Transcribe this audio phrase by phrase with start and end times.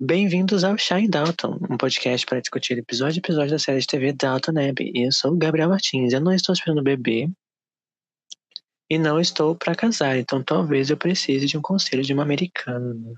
[0.00, 4.12] Bem-vindos ao Shine Dalton, um podcast para discutir episódio a episódio da série de TV
[4.12, 4.92] Dalton Abbey.
[4.94, 7.28] Eu sou o Gabriel Martins, eu não estou esperando bebê
[8.88, 13.12] e não estou para casar, então talvez eu precise de um conselho de uma americana.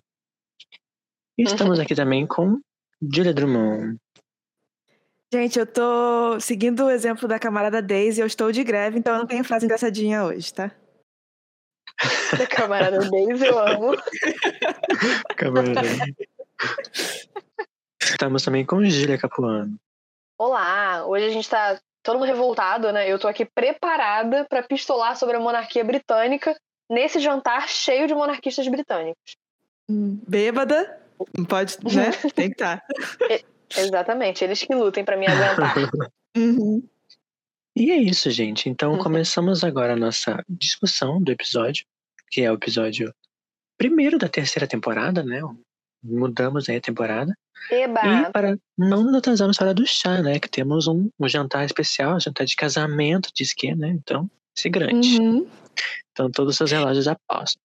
[1.36, 2.58] E estamos aqui também com
[3.12, 3.98] Julia Drummond.
[5.30, 9.19] Gente, eu tô seguindo o exemplo da camarada Daisy, eu estou de greve, então eu
[9.19, 10.74] não tenho frase engraçadinha hoje, tá?
[12.38, 13.92] Da camarada Daisy, eu amo.
[15.36, 15.83] Camarada.
[18.00, 19.78] Estamos também com Gília Capuano.
[20.38, 23.10] Olá, hoje a gente tá todo mundo revoltado, né?
[23.10, 26.58] Eu tô aqui preparada para pistolar sobre a monarquia britânica
[26.91, 29.36] nesse jantar cheio de monarquistas britânicos.
[29.88, 31.00] Hum, Bêbada,
[31.36, 32.11] não pode, né?
[32.34, 32.83] Tem que estar.
[33.77, 35.75] Exatamente, eles que lutem para me aguentar.
[36.36, 36.81] Uhum.
[37.75, 38.69] E é isso, gente.
[38.69, 38.98] Então Uhum.
[39.00, 41.84] começamos agora a nossa discussão do episódio,
[42.31, 43.12] que é o episódio
[43.77, 45.41] primeiro da terceira temporada, né?
[46.03, 47.37] Mudamos aí a temporada.
[47.70, 48.01] Eba!
[48.05, 50.39] E para não nos atrasarmos para do chá, né?
[50.39, 53.89] Que temos um, um jantar especial, um jantar de casamento, diz que, né?
[53.89, 55.21] Então, esse grande.
[55.21, 55.47] Uhum.
[56.12, 57.61] Então, todos os seus relógios apostam.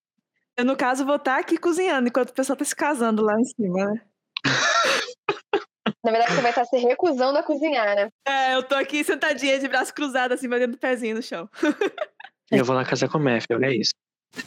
[0.56, 3.44] Eu, no caso, vou estar aqui cozinhando enquanto o pessoal tá se casando lá em
[3.44, 4.00] cima, né?
[6.04, 8.08] Na verdade, você vai estar se recusando a cozinhar, né?
[8.24, 11.48] É, eu tô aqui sentadinha de braço cruzado, assim, batendo o pezinho no chão.
[12.52, 13.92] E eu vou lá casar com o Matthew, é isso.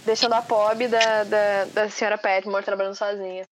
[0.05, 3.43] Deixando a pob da, da, da senhora Petmore trabalhando sozinha.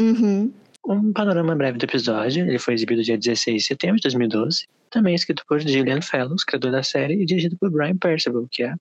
[0.00, 0.52] Uhum.
[0.86, 2.46] Um panorama breve do episódio.
[2.46, 4.66] Ele foi exibido dia 16 de setembro de 2012.
[4.90, 8.74] Também escrito por Gillian Fellows, criador da série, e dirigido por Brian Percival, que é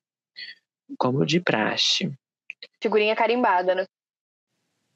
[0.97, 2.11] como de praxe.
[2.81, 3.85] Figurinha carimbada, né?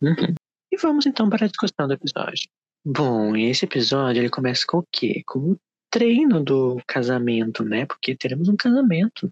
[0.02, 0.36] Uhum.
[0.72, 2.50] E vamos então para a discussão do episódio.
[2.86, 5.22] Bom, e esse episódio ele começa com o quê?
[5.26, 5.60] Com o
[5.90, 7.86] treino do casamento, né?
[7.86, 9.32] Porque teremos um casamento.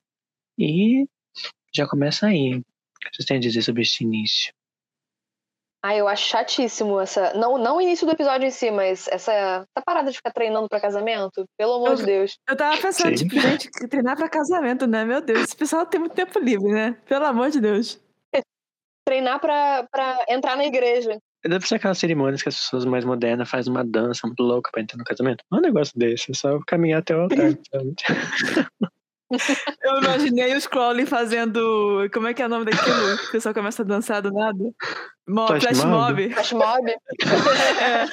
[0.58, 1.08] E
[1.74, 2.56] já começa aí.
[2.56, 4.54] O que vocês têm a dizer sobre este início?
[5.82, 7.34] Ah, eu acho chatíssimo essa.
[7.36, 10.68] Não, não o início do episódio em si, mas essa, essa parada de ficar treinando
[10.68, 11.46] pra casamento.
[11.58, 12.38] Pelo amor Eu- de Deus.
[12.50, 13.28] Eu tava pensando, Sim.
[13.28, 15.06] tipo, gente, que treinar pra casamento, né?
[15.06, 16.98] Meu Deus, esse pessoal tem muito tempo livre, né?
[17.08, 17.98] Pelo amor de Deus.
[19.08, 21.18] Treinar pra, pra entrar na igreja.
[21.46, 24.82] Deve ser aquelas cerimônias que as pessoas mais modernas fazem uma dança muito louca pra
[24.82, 25.42] entrar no casamento.
[25.50, 27.38] Não é um negócio desse, é só caminhar até o altar?
[29.84, 32.10] Eu imaginei os Crowley fazendo.
[32.14, 33.16] Como é que é o nome daquilo?
[33.16, 34.58] O pessoal começa a dançar do nada.
[35.28, 36.24] Mo Flash Flash mob?
[36.24, 36.34] mob.
[36.34, 36.92] Flash mob.
[37.82, 38.06] É.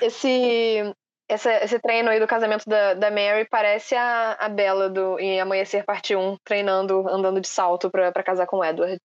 [0.06, 0.94] esse,
[1.28, 5.40] esse, esse treino aí do casamento da, da Mary parece a, a Bella do em
[5.40, 8.98] Amanhecer Parte 1, treinando, andando de salto pra, pra casar com o Edward.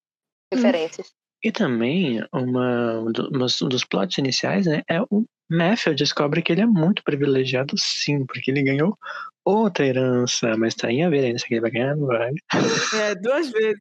[0.53, 1.13] Referências.
[1.43, 6.61] E também, uma, um um dos plots iniciais, né, é o Matthew descobre que ele
[6.61, 8.97] é muito privilegiado sim, porque ele ganhou
[9.45, 12.31] outra herança, mas tá em a ver a herança que ele vai ganhar, não vai.
[12.95, 13.79] É, duas vezes.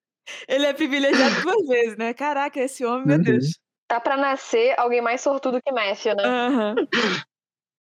[0.48, 2.12] Ele é privilegiado duas vezes, né?
[2.12, 3.22] Caraca, esse homem, meu Uhum.
[3.22, 3.58] Deus.
[3.88, 6.24] Tá pra nascer alguém mais sortudo que Matthew, né?
[6.24, 6.74] Aham.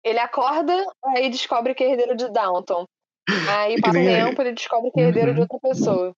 [0.03, 0.73] Ele acorda,
[1.15, 2.85] aí descobre que é herdeiro de Downton.
[3.49, 5.47] Aí passa um tempo, ele descobre que é herdeiro de Uhum.
[5.51, 6.13] outra pessoa.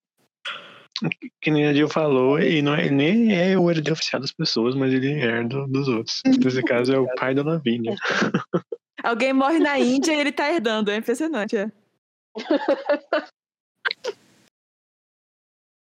[1.42, 4.76] Que nem a Jill falou, e não é, nem é o herdeiro oficial das pessoas,
[4.76, 6.22] mas ele herda dos outros.
[6.26, 7.96] Nesse caso é o pai da Lavínia.
[9.04, 10.92] Alguém morre na Índia e ele tá herdando.
[10.92, 11.72] É impressionante, é.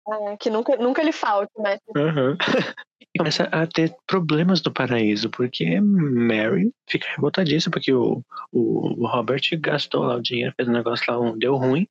[0.07, 1.79] Ah, que nunca, nunca lhe falte, né?
[1.97, 2.39] E
[3.19, 8.23] começa a ter problemas no paraíso, porque Mary fica revoltadíssima, porque o,
[8.53, 11.87] o, o Robert gastou lá o dinheiro, fez um negócio lá, um, deu ruim.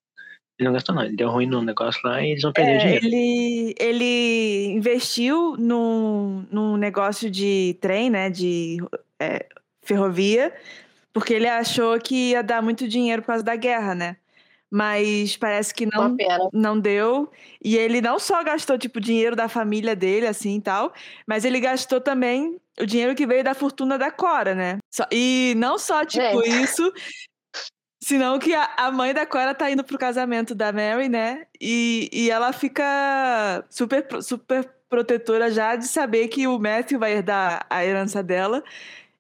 [0.59, 2.75] Ele não gastou não, ele deu ruim no negócio lá e eles vão perder o
[2.75, 3.05] É, dinheiro.
[3.05, 8.29] ele, ele investiu num, num negócio de trem, né?
[8.29, 8.77] De
[9.17, 9.45] é,
[9.81, 10.53] ferrovia,
[11.13, 14.17] porque ele achou que ia dar muito dinheiro por causa da guerra, né?
[14.69, 16.15] Mas parece que não,
[16.53, 17.31] não deu.
[17.63, 20.93] E ele não só gastou, tipo, dinheiro da família dele, assim e tal,
[21.25, 24.77] mas ele gastou também o dinheiro que veio da fortuna da Cora, né?
[24.91, 26.49] Só- e não só, tipo, Gente.
[26.49, 26.93] isso,
[28.09, 31.45] senão que a, a mãe da Cora tá indo pro casamento da Mary, né?
[31.61, 37.67] E, e ela fica super, super protetora já de saber que o Matthew vai herdar
[37.69, 38.63] a herança dela.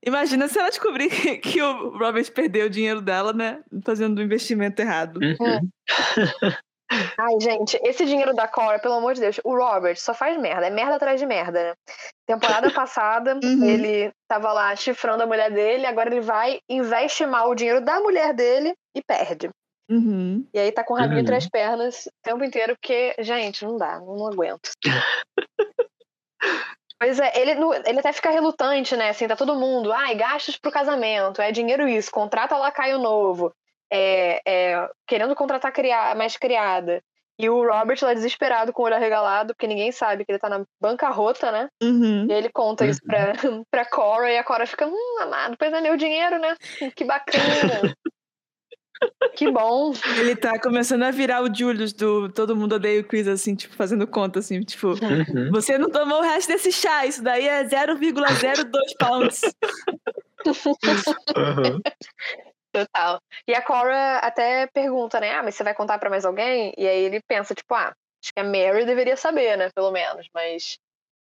[0.03, 3.59] Imagina se ela descobrir que, que o Robert perdeu o dinheiro dela, né?
[3.85, 5.19] Fazendo um investimento errado.
[5.21, 5.69] Uhum.
[7.19, 10.65] Ai, gente, esse dinheiro da Cora, pelo amor de Deus, o Robert só faz merda,
[10.65, 11.73] é merda atrás de merda, né?
[12.25, 13.69] Temporada passada, Uhum.
[13.69, 17.99] ele tava lá chifrando a mulher dele, agora ele vai, investe mal o dinheiro da
[17.99, 19.49] mulher dele e perde.
[19.89, 20.47] Uhum.
[20.53, 21.21] E aí tá com o rabinho Uhum.
[21.21, 24.71] entre as pernas o tempo inteiro, porque, gente, não dá, não aguento.
[27.01, 27.51] Pois é, ele,
[27.85, 29.09] ele até fica relutante, né?
[29.09, 33.53] Assim, tá todo mundo, ai, gastos pro casamento, é dinheiro isso, contrata lacaio novo,
[33.89, 37.01] é, é, querendo contratar cria, mais criada.
[37.39, 40.49] E o Robert lá desesperado, com o olho arregalado, porque ninguém sabe que ele tá
[40.49, 41.69] na bancarrota, né?
[41.81, 42.27] Uhum.
[42.27, 43.31] E aí ele conta isso pra,
[43.71, 46.53] pra Cora, e a Cora fica, hum, amado, pois é meu dinheiro, né?
[46.93, 47.39] Que bacana.
[49.35, 49.93] que bom.
[50.17, 53.75] Ele tá começando a virar o Julius do Todo Mundo Odeia o Chris, assim, tipo,
[53.75, 54.89] fazendo conta, assim, tipo...
[54.89, 55.51] Uhum.
[55.51, 59.41] Você não tomou o resto desse chá, isso daí é 0,02 pounds.
[60.45, 61.79] Uhum.
[62.71, 63.19] Total.
[63.47, 65.33] E a Cora até pergunta, né?
[65.33, 66.73] Ah, mas você vai contar pra mais alguém?
[66.77, 69.69] E aí ele pensa, tipo, ah, acho que a Mary deveria saber, né?
[69.73, 70.27] Pelo menos.
[70.33, 70.77] Mas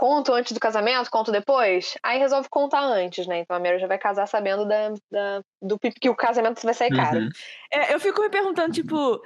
[0.03, 1.97] conto antes do casamento, conto depois?
[2.03, 3.39] Aí resolve contar antes, né?
[3.39, 6.91] Então a Mary já vai casar sabendo da, da- do que o casamento vai sair
[6.91, 7.21] caro.
[7.21, 7.29] Uhum.
[7.73, 9.23] É, eu fico me perguntando, tipo,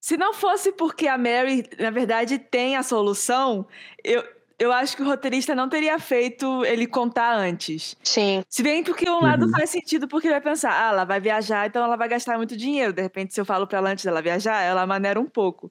[0.00, 3.66] se não fosse porque a Mary, na verdade, tem a solução,
[4.04, 4.22] eu,
[4.60, 7.96] eu acho que o roteirista não teria feito ele contar antes.
[8.04, 8.44] Sim.
[8.48, 9.50] Se bem porque um lado Uhum.
[9.50, 12.56] faz sentido, porque ele vai pensar, ah, ela vai viajar, então ela vai gastar muito
[12.56, 12.92] dinheiro.
[12.92, 15.68] De repente, se eu falo pra ela antes dela viajar, ela maneira um pouco.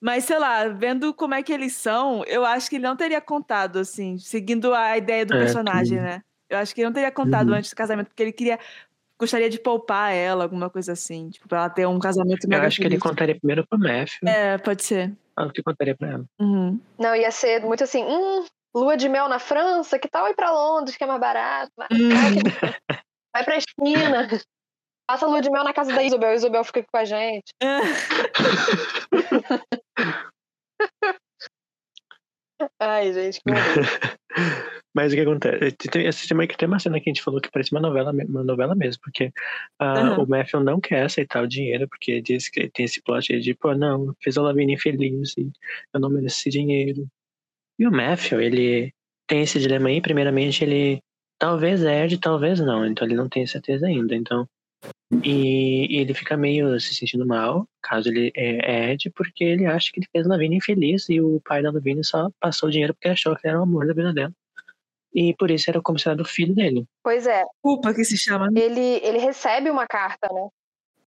[0.00, 3.20] Mas, sei lá, vendo como é que eles são, eu acho que ele não teria
[3.20, 6.06] contado, assim, seguindo a ideia do É, personagem, tudo.
[6.06, 6.22] né?
[6.48, 7.54] Eu acho que ele não teria contado Uhum.
[7.56, 8.58] antes do casamento, porque ele queria.
[9.20, 11.28] Gostaria de poupar ela, alguma coisa assim.
[11.30, 14.28] Tipo, pra ela ter um casamento Eu acho que ele contaria primeiro pro Matthew.
[14.28, 15.12] É, pode ser.
[15.36, 16.24] Ah, o que contaria pra ela.
[16.40, 16.80] Uhum.
[16.96, 20.52] Não, ia ser muito assim, hum, lua de mel na França, que tal ir pra
[20.52, 21.72] Londres, que é mais barato?
[21.76, 22.34] Vai, Hum.
[22.34, 22.50] que-
[23.34, 24.28] vai pra China.
[25.08, 27.50] Passa lua de mel na casa da Isabel, a Isabel fica aqui com a gente.
[32.78, 33.44] Ai, gente, que.
[34.94, 35.74] Mas o que acontece?
[35.90, 38.10] Tem, esse tema que tem uma cena que a gente falou que parece uma novela,
[38.10, 39.32] uma novela mesmo, porque
[39.78, 40.24] ah, Aham.
[40.24, 43.54] o Matthew não quer aceitar o dinheiro, porque diz que tem esse plot aí de,
[43.54, 45.50] pô, não, fez a Lavinia infeliz e
[45.94, 47.08] eu não mereço esse dinheiro.
[47.78, 48.92] E o Matthew, ele
[49.26, 51.00] tem esse dilema aí, primeiramente, ele
[51.38, 54.46] talvez herde, talvez não, então ele não tem certeza ainda, então.
[55.24, 59.90] E, e ele fica meio se sentindo mal, caso ele é, herde, porque ele acha
[59.90, 62.92] que ele fez a Lavinia infeliz e o pai da Lavinia só passou o dinheiro
[62.94, 64.32] porque achou que era o amor da vida dela.
[65.14, 66.84] E por isso era considerado o filho dele.
[67.02, 68.50] Pois é, Culpa que se chama.
[68.50, 68.60] né?
[68.60, 70.48] ele, ele recebe uma carta, né?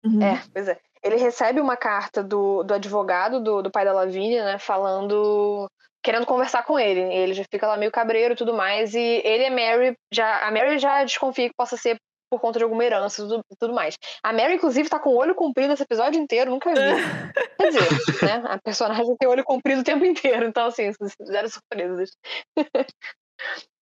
[0.04, 0.22] Uhum.
[0.22, 0.78] É, pois é.
[1.02, 4.58] Ele recebe uma carta do, do advogado do, do pai da Lavínia, né?
[4.58, 5.70] Falando.
[6.02, 7.00] Querendo conversar com ele.
[7.00, 8.94] Ele já fica lá meio cabreiro e tudo mais.
[8.94, 10.48] E ele e a Mary já.
[10.48, 11.98] A Mary já desconfia que possa ser
[12.34, 13.96] por conta de alguma herança e tudo, tudo mais.
[14.24, 16.76] A Mary, inclusive, tá com o olho comprido esse episódio inteiro, nunca vi.
[17.62, 18.44] Quer dizer, né?
[18.48, 20.92] A personagem tem olho comprido o tempo inteiro, então, assim,
[21.24, 22.10] zero surpresas.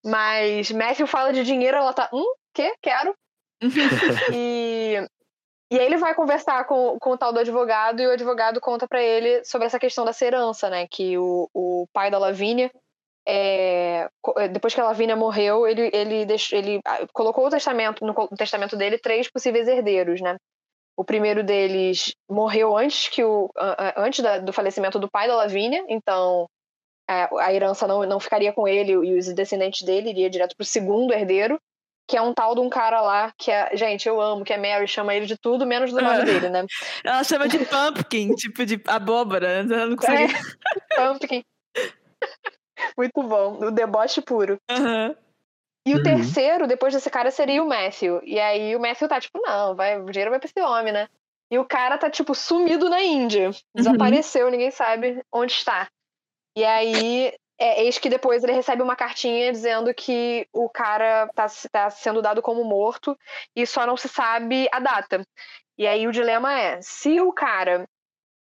[0.04, 2.10] Mas Matthew fala de dinheiro, ela tá.
[2.12, 2.74] Hum, quê?
[2.82, 3.16] Quero.
[4.36, 4.98] E,
[5.72, 8.86] e aí ele vai conversar com, com o tal do advogado e o advogado conta
[8.86, 10.86] pra ele sobre essa questão da herança, né?
[10.88, 12.70] Que o, o pai da Lavínia,
[13.28, 18.06] é, co- depois que a Lavínia morreu, ele, ele, deixou, ele ah, colocou o testamento,
[18.06, 20.38] no testamento dele três possíveis herdeiros, né?
[20.98, 25.28] O primeiro deles morreu antes que o a- a- antes da- do falecimento do pai
[25.28, 26.48] da Lavínia, então
[27.10, 30.66] é, a herança não, não ficaria com ele e os descendentes dele iria direto pro
[30.66, 31.60] segundo herdeiro,
[32.08, 34.58] que é um tal de um cara lá que é, gente, eu amo, que é
[34.58, 36.26] Mary, chama ele de tudo menos do nome Ah.
[36.26, 36.66] dele, né?
[37.06, 39.64] Ela chama de pumpkin, tipo de abóbora.
[39.64, 39.86] né?
[39.86, 40.34] Não consegue.
[40.96, 41.44] Pumpkin.
[42.98, 44.60] Muito bom, o deboche puro.
[44.70, 45.16] Aham.
[45.86, 46.04] E o Uhum.
[46.04, 48.22] terceiro, depois desse cara, seria o Matthew.
[48.24, 51.08] E aí o Matthew tá tipo, não, vai, o dinheiro vai pra esse homem, né?
[51.50, 53.50] E o cara tá, tipo, sumido na Índia.
[53.76, 55.90] Desapareceu, ninguém sabe onde está.
[56.56, 61.48] E aí, é, eis que depois ele recebe uma cartinha dizendo que o cara tá,
[61.72, 63.18] tá sendo dado como morto
[63.56, 65.26] e só não se sabe a data.
[65.78, 67.88] E aí o dilema é, se o cara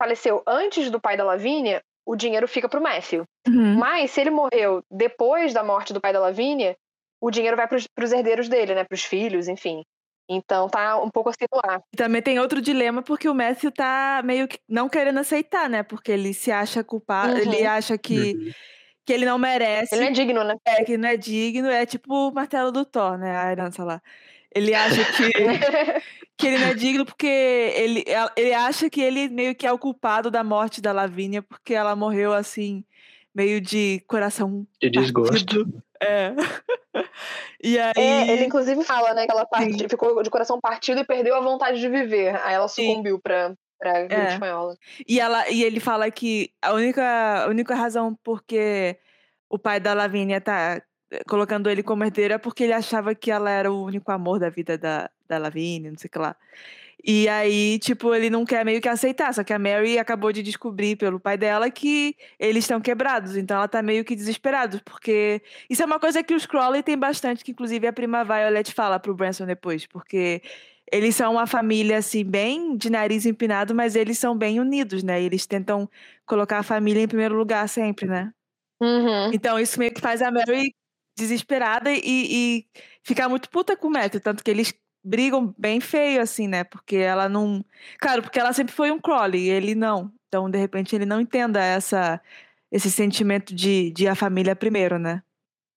[0.00, 3.24] faleceu antes do pai da Lavínia, o dinheiro fica pro Matthew.
[3.48, 3.74] Uhum.
[3.74, 6.76] Mas se ele morreu depois da morte do pai da Lavínia,
[7.20, 8.84] o dinheiro vai pros, pros herdeiros dele, né?
[8.84, 9.82] Pros filhos, enfim.
[10.28, 11.80] Então tá um pouco assim no ar.
[11.92, 15.82] E Também tem outro dilema, porque o Matthew tá meio que não querendo aceitar, né?
[15.82, 17.38] Porque ele se acha culpado, Uhum.
[17.40, 18.52] ele acha que, Uhum.
[19.04, 20.54] que ele não merece, Ele não é digno, né?
[20.64, 23.36] é, que não é digno, é tipo o martelo do Thor, né?
[23.36, 24.00] A herança lá.
[24.54, 25.30] Ele acha que,
[26.36, 28.04] que ele não é digno porque ele,
[28.36, 31.94] ele acha que ele meio que é o culpado da morte da Lavínia, porque ela
[31.94, 32.84] morreu assim,
[33.34, 35.32] meio de coração De desgosto.
[35.32, 35.82] partido.
[36.02, 36.32] É.
[37.62, 37.92] E aí.
[37.96, 41.40] É, ele inclusive fala, né, que ela part- ficou de coração partido e perdeu a
[41.40, 42.34] vontade de viver.
[42.42, 42.88] Aí ela Sim.
[42.88, 44.32] sucumbiu pra, pra gripe É.
[44.32, 44.76] espanhola.
[45.06, 48.96] E, ela, e ele fala que a única, a única razão porque
[49.48, 50.82] o pai da Lavínia tá
[51.28, 54.48] colocando ele como herdeiro é porque ele achava que ela era o único amor da
[54.48, 56.36] vida da, da Lavínia, não sei o que lá.
[57.02, 60.42] E aí, tipo, ele não quer meio que aceitar, só que a Mary acabou de
[60.42, 65.40] descobrir pelo pai dela que eles estão quebrados, então ela tá meio que desesperada, porque
[65.68, 69.00] isso é uma coisa que os Crowley tem bastante, que inclusive a prima Violet fala
[69.00, 70.42] pro Branson depois, porque
[70.92, 75.22] eles são uma família, assim, bem de nariz empinado, mas eles são bem unidos, né?
[75.22, 75.88] Eles tentam
[76.26, 78.32] colocar a família em primeiro lugar sempre, né?
[78.80, 79.32] Uhum.
[79.32, 80.74] Então isso meio que faz a Mary
[81.20, 82.66] desesperada e, e
[83.04, 84.74] ficar muito puta com o Matthew, tanto que eles
[85.04, 86.64] brigam bem feio, assim, né?
[86.64, 87.64] Porque ela não...
[87.98, 90.12] Claro, porque ela sempre foi um Crowley, e ele não.
[90.28, 92.20] Então, de repente, ele não entenda essa,
[92.70, 95.22] esse sentimento de, de a família primeiro, né?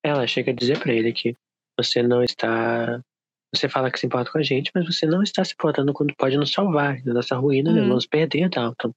[0.04, 1.36] Ela chega a dizer pra ele que
[1.78, 3.02] você não está.
[3.54, 6.16] Você fala que se importa com a gente, mas você não está se importando quando
[6.16, 7.82] pode nos salvar da nossa ruína, né?
[7.82, 7.90] Uhum.
[7.90, 8.92] Vamos perder Dalton.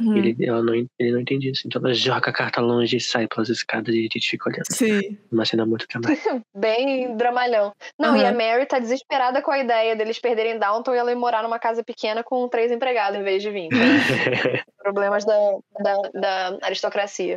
[0.00, 0.16] Uhum.
[0.16, 1.66] Ele, ela não, ele não entende isso.
[1.66, 4.66] Então ela joga a carta longe e sai pelas escadas e a gente fica olhando.
[4.70, 5.18] Sim.
[5.32, 6.40] Uma cena muito dramática.
[6.54, 7.72] Bem dramalhão.
[7.98, 8.32] Não, e a.
[8.32, 11.82] Mary tá desesperada com a ideia deles perderem Downton e ela ir morar numa casa
[11.82, 13.70] pequena com três empregados em vez de 20.
[14.78, 15.34] Problemas da,
[15.80, 17.36] da, da aristocracia.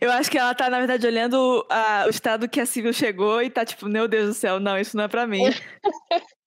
[0.00, 3.42] Eu acho que ela tá, na verdade, olhando a- o estado que a Civil chegou
[3.42, 5.42] e tá tipo, meu Deus do céu, não, isso não é pra mim.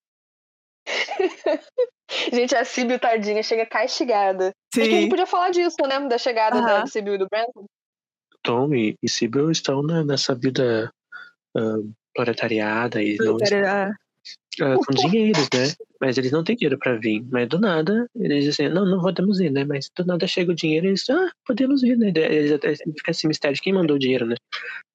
[2.33, 4.47] Gente, a Sibyl tardinha chega castigada.
[4.47, 5.09] Acho que a gente Sim.
[5.09, 5.99] podia falar disso, né?
[6.07, 6.85] Da chegada da.
[6.85, 7.65] Sibyl e do Brandon.
[8.43, 10.91] Tom e, e Sibyl estão na- nessa vida
[11.55, 11.77] ah,
[12.13, 13.37] proletariada e não
[14.61, 15.73] ah, com dinheiros, né?
[15.99, 17.23] Mas eles não têm dinheiro pra vir.
[17.31, 19.63] Mas do nada, eles dizem, não, não podemos ir, né?
[19.63, 22.11] Mas do nada chega o dinheiro e eles, ah, podemos ir, né?
[22.15, 24.35] Eles até fica esse mistério de quem mandou o dinheiro, né?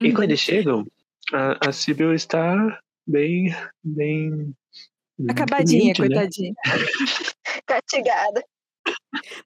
[0.03, 0.15] E Uhum.
[0.15, 0.85] quando eles chegam,
[1.33, 4.53] a, a Sibyl está bem, bem...
[5.29, 6.09] Acabadinha, humilde, né?
[6.09, 6.55] coitadinha.
[7.67, 8.45] Castigada.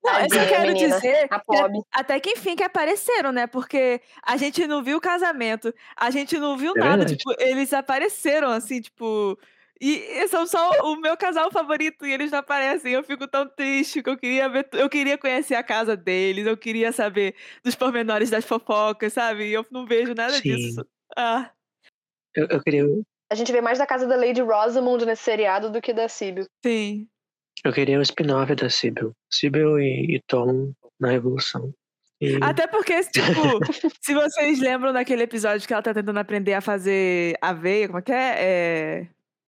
[0.03, 0.97] Não, eu só quero menina.
[0.97, 3.47] dizer A que até que enfim que apareceram, né?
[3.47, 7.17] Porque a gente não viu o casamento, a gente não viu É nada, verdade.
[7.17, 9.39] tipo, eles apareceram assim, tipo,
[9.81, 12.93] e são só o meu casal favorito e eles não aparecem.
[12.93, 16.57] Eu fico tão triste que eu queria ver, eu queria conhecer a casa deles, eu
[16.57, 17.35] queria saber
[17.65, 19.45] dos pormenores das fofocas, sabe?
[19.49, 20.43] E eu não vejo nada Sim.
[20.43, 20.87] disso.
[21.17, 21.51] Ah,
[22.35, 22.85] Eu, eu queria,
[23.31, 26.47] A gente vê mais da casa da Lady Rosamond nesse seriado do que da Sibyl.
[26.65, 27.07] sim.
[27.65, 29.13] eu queria o spin-off da Sibyl.
[29.31, 31.73] Sibyl e, e Tom na Revolução.
[32.21, 33.61] E, Até porque, tipo,
[34.01, 38.03] se vocês lembram daquele episódio que ela tá tentando aprender a fazer aveia, como é
[38.03, 38.35] que é?
[38.39, 39.07] É,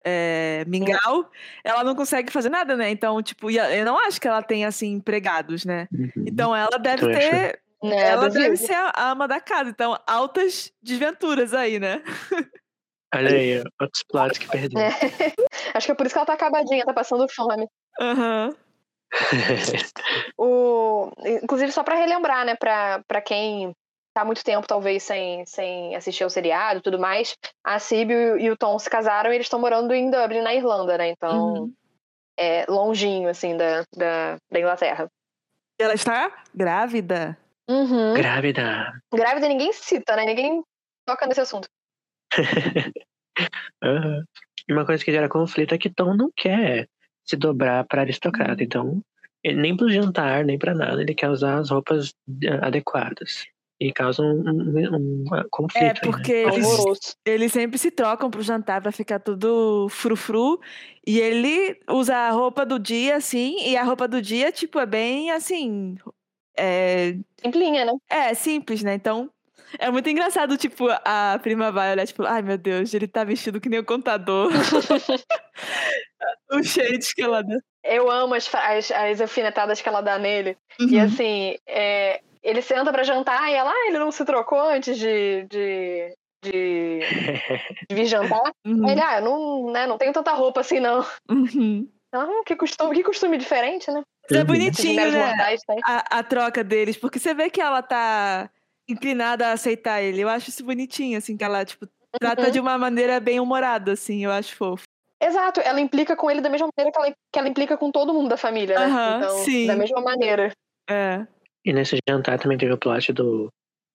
[0.06, 1.30] é, mingau,
[1.64, 2.90] ela não consegue fazer nada, né?
[2.90, 5.88] Então, tipo, eu não acho que ela tenha, assim, empregados, né?
[5.92, 6.12] Uhum.
[6.28, 7.60] Então ela deve ter.
[7.84, 8.12] Né?
[8.12, 9.70] ela deve ser a ama da casa.
[9.70, 12.02] Então, altas desventuras aí, né?
[13.16, 14.76] Olha aí, outros plots que perdi.
[14.78, 14.90] É.
[15.76, 17.68] Acho que é por isso que ela tá acabadinha, tá passando fome.
[18.00, 18.56] Aham.
[20.38, 21.12] O...
[21.44, 23.72] Inclusive, só pra relembrar, né, pra, pra quem
[24.14, 28.38] tá há muito tempo, talvez, sem, sem assistir ao seriado e tudo mais, a Sibyl
[28.40, 31.10] e o Tom se casaram e eles estão morando em Dublin, na Irlanda, né?
[31.10, 31.74] Então, Uhum.
[32.38, 35.08] é longinho, assim, da, da, da Inglaterra.
[35.80, 37.38] E ela está grávida.
[37.70, 38.14] Uhum.
[38.14, 38.92] Grávida.
[39.14, 40.26] Grávida ninguém cita, né?
[40.26, 40.64] Ninguém
[41.06, 41.68] toca nesse assunto.
[44.68, 46.88] E uma coisa que gera conflito é que Tom não quer
[47.26, 48.64] se dobrar pra aristocrata.
[48.64, 49.02] Então,
[49.44, 52.14] ele- nem pro jantar, nem pra nada, ele quer usar as roupas
[52.44, 53.46] eh, adequadas.
[53.80, 55.84] E causa um, um- um, ah, conflito.
[55.84, 56.00] É, aí, né?
[56.02, 60.62] porque eles, eles sempre se trocam pro jantar pra ficar tudo frufru.
[61.06, 64.86] E ele usa a roupa do dia, assim, e a roupa do dia, tipo, é
[64.86, 65.98] bem assim.
[66.56, 67.92] É, Simplinha, né?
[68.10, 68.94] é simples, né?
[68.94, 69.30] Então.
[69.80, 73.70] É muito engraçado, tipo, a prima Violet, tipo, ai meu Deus, ele tá vestido que
[73.70, 74.52] nem o contador.
[76.52, 77.58] o shade que ela dá.
[77.84, 80.58] Eu amo as, as, as alfinetadas que ela dá nele.
[80.80, 81.04] E Uhum.
[81.04, 85.46] assim, é, ele senta pra jantar e ela, ah, ele não se trocou antes de,
[85.50, 87.00] de, de,
[87.90, 88.52] de vir jantar?
[88.66, 88.90] Uhum.
[88.90, 91.06] Ele, ah, eu não, né, não tenho tanta roupa assim, não.
[91.30, 91.88] Uhum.
[92.16, 94.02] "Hum, que, costume, que costume diferente, né?
[94.30, 94.48] Mas é Uhum.
[94.48, 95.28] Bonitinho, né?
[95.28, 95.80] mortais têm.
[95.86, 98.50] A, a troca deles, porque você vê que ela tá
[98.90, 100.22] inclinada a aceitar ele.
[100.22, 101.88] Eu acho isso bonitinho, assim, que ela, tipo,
[102.20, 102.52] trata Uhum.
[102.52, 104.84] de uma maneira bem humorada, assim, eu acho fofo.
[105.22, 108.14] Exato, ela implica com ele da mesma maneira que ela, que ela implica com todo
[108.14, 108.86] mundo da família, né?
[108.86, 109.68] Aham, então, sim.
[109.68, 110.52] da mesma maneira.
[110.90, 111.26] É.
[111.66, 113.48] E nesse jantar também teve o plot do,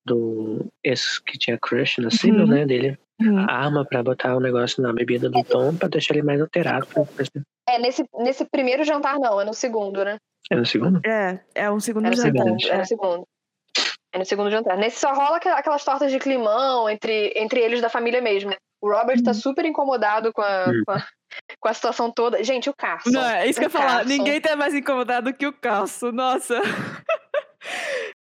[0.07, 2.47] do esse que tinha crush na Sibyl, Uhum.
[2.47, 2.65] né?
[2.67, 3.45] Dele Uhum.
[3.49, 6.87] arma pra botar o negócio na bebida do Tom pra deixar ele mais alterado.
[6.87, 7.05] Pra...
[7.69, 10.17] É, nesse, nesse primeiro jantar não, é no segundo, né?
[10.51, 11.01] É no segundo?
[11.05, 12.33] É, é um segundo É jantar.
[12.33, 12.71] segundo, Verdade.
[12.71, 13.25] é no segundo.
[14.13, 14.77] É no segundo jantar.
[14.77, 18.55] Nesse só rola aquela- aquelas tortas de climão entre, entre eles da família mesmo.
[18.81, 19.35] O Robert tá Uhum.
[19.35, 20.83] super incomodado com a, Hum.
[20.87, 21.07] com a,
[21.61, 22.43] com a situação toda.
[22.43, 23.11] Gente, o Carson.
[23.11, 24.05] Não, é isso que eu ia falar.
[24.05, 26.13] Ninguém tá mais incomodado que o Carson.
[26.13, 26.61] Nossa.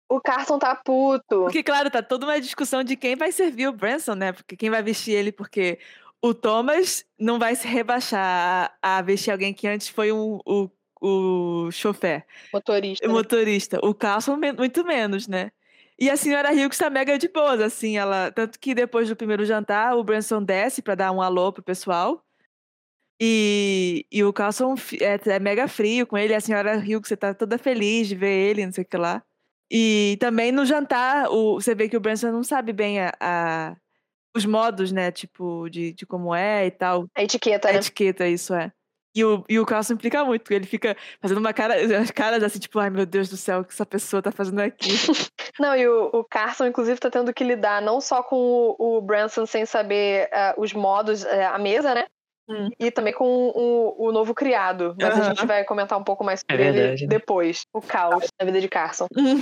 [0.08, 1.42] O Carson tá puto.
[1.44, 4.32] Porque, claro, tá toda uma discussão de quem vai servir o Branson, né?
[4.32, 5.80] Porque quem vai vestir ele, porque
[6.22, 10.70] o Thomas não vai se rebaixar a, vestir alguém que antes foi um, o,
[11.02, 12.24] o chofer,
[12.54, 13.08] Motorista.
[13.08, 13.12] né?
[13.14, 13.80] motorista.
[13.84, 15.52] O Carson, muito menos, né?
[15.98, 18.32] E a senhora Hughes tá mega de boas, assim, ela.
[18.32, 22.22] Tanto que depois do primeiro jantar, o Branson desce pra dar um alô pro pessoal.
[23.22, 27.58] E, e o Carlson é, é mega frio com ele, a senhora Hughes, tá toda
[27.58, 29.24] feliz de ver ele, não sei o que lá.
[29.72, 33.76] E também no jantar, o, você vê que o Branson não sabe bem a, a-
[34.36, 35.12] os modos, né?
[35.14, 37.06] Tipo, de, de como é e tal.
[37.16, 37.78] A etiqueta, A né?
[37.78, 38.72] etiqueta, isso é.
[39.16, 42.44] E o, e o Carlson implica muito, porque ele fica fazendo uma cara, as caras
[42.44, 44.90] assim, tipo, ai meu Deus do céu, o que essa pessoa tá fazendo aqui?
[45.58, 48.36] Não, e o, o Carson, inclusive, tá tendo que lidar não só com
[48.78, 52.06] o, o Branson sem saber ah, os modos, eh, a mesa, né?
[52.50, 52.70] Hum.
[52.78, 54.96] E também com o, o novo criado.
[55.00, 55.24] Mas a Aham.
[55.24, 57.08] gente vai comentar um pouco mais É sobre ele verdade, né?
[57.08, 57.62] depois.
[57.74, 59.08] O caos na vida de Carson.
[59.18, 59.42] Hum.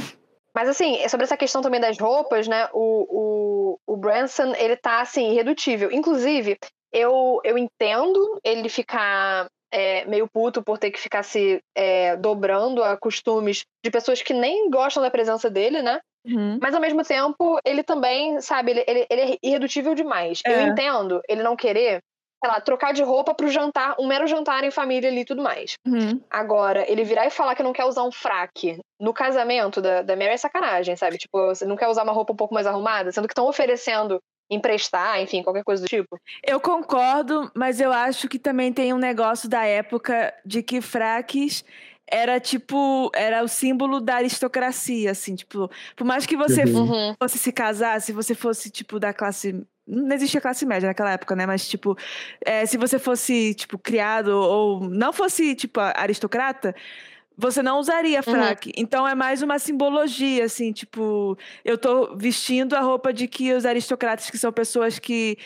[0.56, 2.70] Mas assim, sobre essa questão também das roupas, né?
[2.74, 5.92] O, o, o Branson, ele tá assim, irredutível.
[5.92, 6.58] Inclusive,
[6.92, 12.84] eu, eu entendo ele ficar é, meio puto por ter que ficar se é, dobrando
[12.84, 16.00] a costumes de pessoas que nem gostam da presença dele, né?
[16.26, 16.60] Uhum.
[16.62, 20.42] Mas ao mesmo tempo, ele também, sabe, ele, ele, ele é irredutível demais.
[20.46, 20.62] Eu É.
[20.64, 22.00] entendo ele não querer,
[22.42, 25.42] sei lá, trocar de roupa pro jantar, um mero jantar em família ali e tudo
[25.42, 25.74] mais.
[25.86, 26.22] Uhum.
[26.30, 30.16] Agora, ele virar e falar que não quer usar um fraque no casamento da, da
[30.16, 31.18] Mary é sacanagem, sabe?
[31.18, 34.20] Tipo, você não quer usar uma roupa um pouco mais arrumada, sendo que estão oferecendo
[34.50, 36.20] emprestar, enfim, qualquer coisa do tipo.
[36.46, 41.64] Eu concordo, mas eu acho que também tem um negócio da época de que fraques
[42.06, 46.92] era tipo, era o símbolo da aristocracia, assim, tipo, por mais que você Uhum.
[46.92, 47.16] Uhum.
[47.22, 49.66] fosse se casar, se você fosse, tipo, da classe.
[49.86, 51.46] Não existia classe média naquela época, né?
[51.46, 51.98] Mas, tipo,
[52.46, 56.74] é, se você fosse, tipo, criado ou não fosse, tipo, aristocrata,
[57.38, 58.72] você não usaria fraque.
[58.78, 63.66] Então é mais uma simbologia, assim, tipo, eu tô vestindo a roupa de que os
[63.66, 65.38] aristocratas, que são pessoas que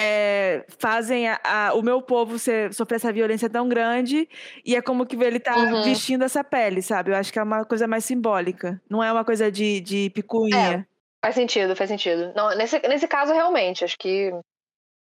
[0.00, 4.28] é, fazem a- a- o meu povo ser, sofrer essa violência tão grande,
[4.64, 5.82] e é como que ele tá Uhum.
[5.82, 7.10] vestindo essa pele, sabe?
[7.10, 8.80] Eu acho que é uma coisa mais simbólica.
[8.88, 10.86] Não é uma coisa de, de picuinha.
[11.20, 12.32] Faz sentido, faz sentido.
[12.36, 14.30] Não, nesse, nesse caso, realmente, acho que.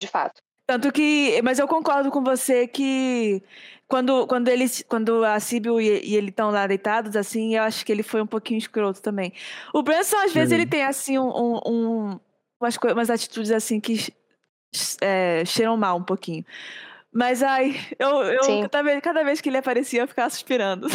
[0.00, 0.40] De fato.
[0.64, 1.40] Tanto que.
[1.42, 3.42] Mas eu concordo com você que
[3.88, 4.84] quando, quando eles.
[4.86, 8.20] Quando a Sibyl e, e ele estão lá deitados, assim, eu acho que ele foi
[8.22, 9.32] um pouquinho escroto também.
[9.74, 12.20] O Branson, às vezes, ele tem assim um, um- um-
[12.60, 14.12] umas, umas atitudes assim que
[15.00, 16.44] é, cheiram mal um pouquinho.
[17.10, 20.86] Mas ai, eu, eu cada, vez, cada vez que ele aparecia, eu ficava suspirando.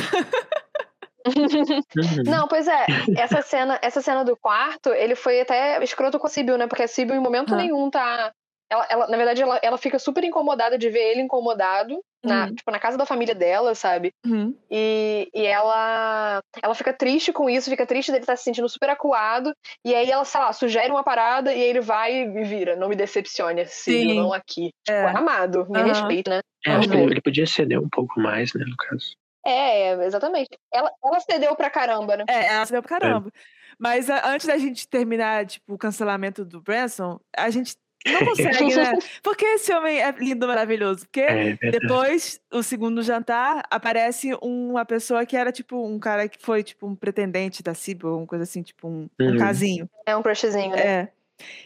[1.25, 2.23] Uhum.
[2.25, 2.85] Não, pois é,
[3.17, 6.67] essa cena, essa cena do quarto, ele foi até escroto com a Sibyl, né?
[6.67, 7.57] Porque a Sibyl, em momento Ah.
[7.57, 8.31] nenhum, tá.
[8.69, 12.55] Ela, ela- na verdade, ela, ela fica super incomodada de ver ele incomodado, na, Uhum.
[12.55, 14.11] tipo, na casa da família dela, sabe?
[14.25, 14.55] Uhum.
[14.71, 18.89] E, e ela, ela fica triste com isso, fica triste dele estar se sentindo super
[18.89, 19.53] acuado.
[19.85, 22.75] E aí ela, sei lá, sugere uma parada e aí ele vai e vira.
[22.75, 24.15] Não me decepcione, Sibyl, Sim.
[24.15, 24.69] não aqui.
[24.83, 25.15] Tipo, É.
[25.17, 25.87] amado, me Aham.
[25.87, 26.41] respeita, né?
[26.65, 27.09] É, acho que Uhum.
[27.09, 29.15] ele, podia ceder um pouco mais, né, no caso.
[29.45, 30.47] É, exatamente.
[30.73, 32.23] Ela, ela cedeu pra caramba, né?
[32.29, 33.29] É, ela se deu pra caramba.
[33.77, 37.75] Mas a- antes da gente terminar, tipo, o cancelamento do Branson, a gente
[38.05, 38.93] não consegue, né?
[39.21, 41.05] Porque esse homem é lindo, maravilhoso.
[41.05, 41.79] Porque É verdade.
[41.79, 46.87] depois, o segundo jantar, aparece uma pessoa que era, tipo, um cara que foi, tipo,
[46.87, 49.37] um pretendente da Sibyl, uma coisa assim, tipo, um, um Uhum.
[49.37, 49.89] casinho.
[50.05, 50.81] É um crushzinho, né?
[50.81, 51.07] É.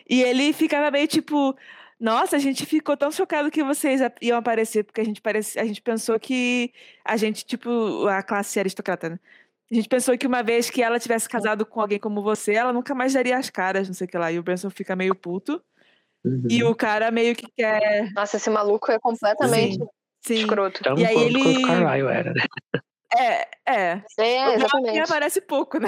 [0.09, 1.55] E ele ficava meio, tipo...
[1.99, 5.65] Nossa, a gente ficou tão chocado que vocês iam aparecer, porque a gente, parece, a
[5.65, 6.71] gente pensou que
[7.03, 9.19] a gente, tipo, a classe aristocrata, né?
[9.71, 12.71] A gente pensou que uma vez que ela tivesse casado com alguém como você, ela
[12.71, 14.31] nunca mais daria as caras, não sei o que lá.
[14.31, 15.59] E o Branson fica meio puto.
[16.27, 16.43] Uhum.
[16.49, 18.11] E o cara meio que quer.
[18.13, 19.77] Nossa, esse maluco é completamente
[20.25, 20.33] Sim.
[20.35, 20.83] escroto.
[20.83, 22.41] Tão E aí quanto ele- o Carlyle era, né?
[23.17, 24.01] É, é.
[24.19, 24.99] É, O exatamente.
[24.99, 25.87] aparece pouco, né?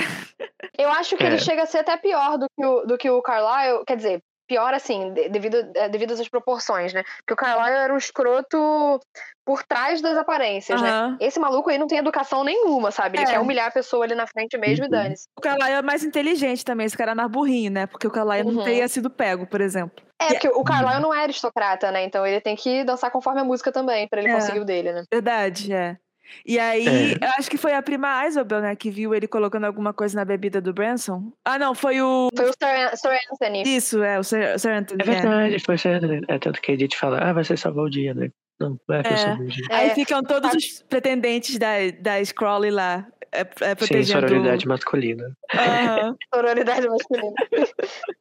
[0.78, 1.28] Eu acho que É.
[1.28, 3.84] ele chega a ser até pior do que o, do que o Carlyle.
[3.86, 7.04] Quer dizer, pior assim, de- devido, é, devido às proporções, né?
[7.20, 9.00] Porque o Carlyle era um escroto
[9.46, 10.90] por trás das aparências, né?
[10.90, 11.18] Aham.
[11.20, 13.18] Esse maluco aí não tem educação nenhuma, sabe?
[13.20, 13.30] Ele É.
[13.32, 14.92] quer humilhar a pessoa ali na frente mesmo e Uhum.
[14.92, 15.28] dane-se.
[15.38, 17.86] O Carlyle é mais inteligente também, esse cara é mais burrinho, né?
[17.86, 18.64] Porque o Carlyle não Uhum.
[18.64, 20.04] teria sido pego, por exemplo.
[20.22, 22.04] É, porque o Carlyle não é aristocrata, né?
[22.04, 24.34] Então ele tem que dançar conforme a música também, pra ele É.
[24.34, 25.04] conseguir o dele, né?
[25.14, 25.98] Verdade, é.
[26.46, 27.26] E aí, É.
[27.26, 30.26] eu acho que foi a prima Isabel, né, que viu ele colocando alguma coisa na
[30.26, 31.32] bebida do Branson.
[31.46, 32.30] Ah, não, foi o.
[32.36, 33.63] Foi o Sir, Sir Anthony.
[33.65, 35.02] Isso, é, o Sir, Sir Anthony.
[35.02, 36.22] É verdade, foi certo, né?
[36.28, 38.30] É tanto que a Edith fala, ah, você salvou o dia, né?
[38.60, 39.18] Não, vai que eu É.
[39.18, 39.65] salvei o dia.
[39.72, 41.68] Aí É, ficam todos os pretendentes da,
[42.02, 44.20] da Scrolly lá, é, é, Sim, protegendo.
[44.28, 45.32] sororidade masculina.
[45.54, 46.15] Aham.
[46.34, 47.34] Sororidade masculina.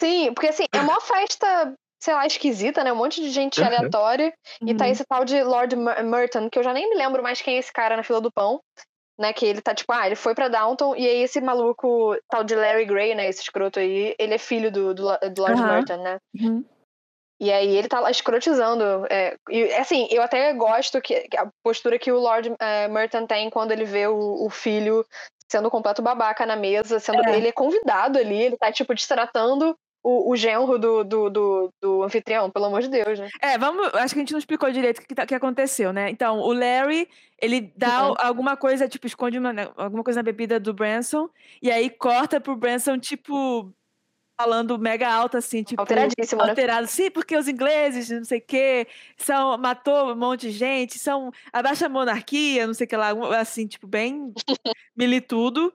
[0.00, 2.92] Sim, porque assim, é uma festa sei lá, esquisita, né?
[2.92, 3.66] Um monte de gente Uhum.
[3.66, 4.32] aleatória.
[4.64, 4.90] E tá Uhum.
[4.92, 7.58] esse tal de Lord Mer- Merton, que eu já nem me lembro mais quem é
[7.58, 8.60] esse cara na fila do pão.
[9.20, 12.44] Né, que ele tá tipo, ah, ele foi pra Downton, e aí esse maluco, tal
[12.44, 15.66] de Larry Gray, né, esse escroto aí, ele é filho do, do, do Lord Aham.
[15.66, 16.18] Merton, né?
[16.40, 16.64] Uhum.
[17.40, 18.84] E aí ele tá lá escrotizando.
[19.10, 23.26] É, e assim, eu até gosto que, que a postura que o Lord é, Merton
[23.26, 25.04] tem quando ele vê o, o filho
[25.50, 27.36] sendo um completo babaca na mesa, sendo É.
[27.36, 32.02] ele é convidado ali, ele tá tipo destratando o, o genro do, do, do, do
[32.02, 33.28] anfitrião, pelo amor de Deus, né?
[33.42, 33.86] É, vamos.
[33.94, 36.08] Acho que a gente não explicou direito o que, tá- que aconteceu, né?
[36.10, 37.08] Então, o Larry,
[37.40, 38.08] ele dá Uhum.
[38.10, 41.28] al- alguma coisa, tipo, esconde uma- né, alguma coisa na bebida do Branson,
[41.60, 43.72] e aí corta pro Branson, tipo,
[44.40, 45.80] falando mega alto, assim, tipo.
[45.82, 46.50] Alteradíssimo, né?
[46.50, 50.96] Alterado, sim, porque os ingleses, não sei o quê, são, matou um monte de gente,
[50.98, 54.32] são, abaixa a monarquia, não sei o que lá, assim, tipo, bem
[54.96, 55.72] militudo,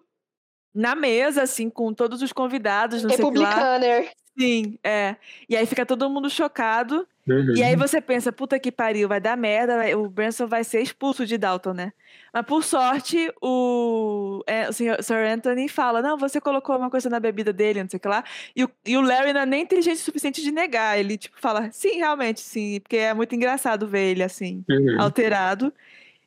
[0.74, 3.50] na mesa, assim, com todos os convidados, não sei o que lá.
[3.50, 4.12] Republicaner.
[4.38, 5.16] Sim, é.
[5.48, 7.54] E aí fica todo mundo chocado, Uhum.
[7.56, 10.82] e aí você pensa, puta que pariu, vai dar merda, vai- o Branson vai ser
[10.82, 11.94] expulso de Dalton, né?
[12.34, 17.10] Mas por sorte, o, é, o senhor, Sir Anthony fala, não, você colocou uma coisa
[17.12, 18.24] na bebida dele, não sei o que lá.
[18.56, 20.98] E o, e o Larry não é nem inteligente o suficiente de negar.
[21.00, 25.00] Ele, tipo, fala, sim, realmente, sim, porque é muito engraçado ver ele assim, Uhum.
[25.00, 25.72] alterado.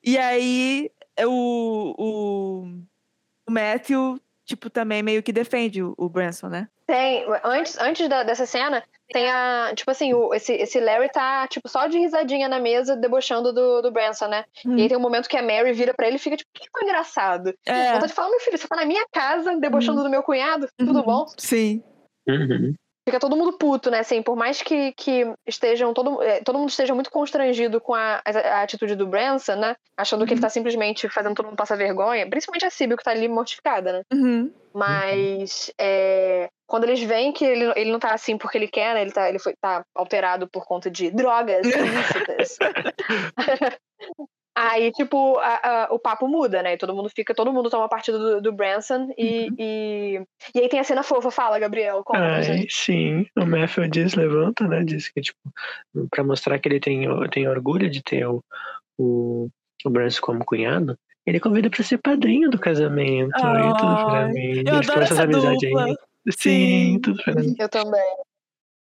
[0.03, 0.91] E aí
[1.25, 2.69] o, o,
[3.49, 6.69] o Matthew, tipo, também meio que defende o, o Branson, né?
[6.87, 9.73] Tem, antes, antes da- dessa cena, tem a.
[9.75, 13.83] Tipo assim, o, esse, esse Larry tá, tipo, só de risadinha na mesa, debochando do,
[13.83, 14.45] do Branson, né?
[14.65, 16.69] E aí tem um momento que a Mary vira pra ele e fica, tipo, que
[16.71, 17.53] foi engraçado.
[17.67, 17.93] É.
[17.95, 21.01] Vontade de falar, meu filho, você tá na minha casa, debochando do meu cunhado, tudo
[21.01, 21.05] Uhum.
[21.05, 21.27] bom?
[21.37, 21.83] Sim.
[22.29, 22.75] Uhum.
[23.07, 24.01] Fica todo mundo puto, né?
[24.01, 28.21] Assim, por mais que, que estejam, todo, eh, todo mundo esteja muito constrangido com a,
[28.25, 29.77] a, a atitude do Branson, né?
[29.97, 32.29] Achando que ele tá simplesmente fazendo todo mundo passar vergonha.
[32.29, 34.03] Principalmente a Sibyl, que tá ali mortificada, né?
[34.13, 34.53] Uhum.
[34.75, 39.03] Mas é, quando eles veem que ele, ele não tá assim porque ele quer, né?
[39.03, 42.59] Ele, tá, ele foi, tá alterado por conta de drogas ilícitas.
[44.59, 46.73] Aí, tipo, a- a- o papo muda, né?
[46.73, 50.23] E todo mundo fica, todo mundo toma partido do, do Branson e, e.
[50.55, 52.03] E aí tem a cena fofa, fala, Gabriel.
[52.03, 52.75] Pra Ai, gente.
[52.75, 54.83] sim, o Matthew diz, levanta, né?
[54.83, 55.39] Diz que, tipo,
[56.11, 58.43] pra mostrar que ele tem, tem orgulho de ter o,
[58.99, 59.49] o,
[59.85, 63.37] o Branson como cunhado, ele convida pra ser padrinho do casamento.
[63.37, 64.63] e tudo pra mim.
[64.67, 65.85] eu adoro essa amizade dupla.
[65.85, 65.97] aí.
[66.31, 67.01] Sim, Sim.
[67.01, 67.55] tudo pra mim.
[67.59, 68.17] Eu também.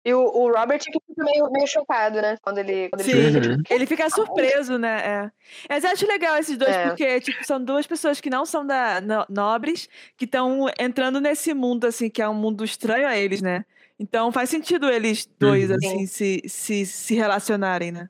[0.05, 2.37] E o, o Robert que fica meio, meio chocado, né?
[2.41, 2.89] Quando ele.
[2.89, 3.13] Quando Sim.
[3.13, 3.63] ele Uhum.
[3.69, 4.99] Ele fica surpreso, né?
[5.07, 5.31] É.
[5.69, 6.89] Mas eu acho legal esses dois, É.
[6.89, 11.53] porque, tipo, são duas pessoas que não são da no- nobres, que estão entrando nesse
[11.53, 13.65] mundo, assim, que é um mundo estranho a eles, né?
[13.99, 15.77] Então faz sentido eles dois, Uhum.
[15.77, 18.09] assim, se, se, se relacionarem, né?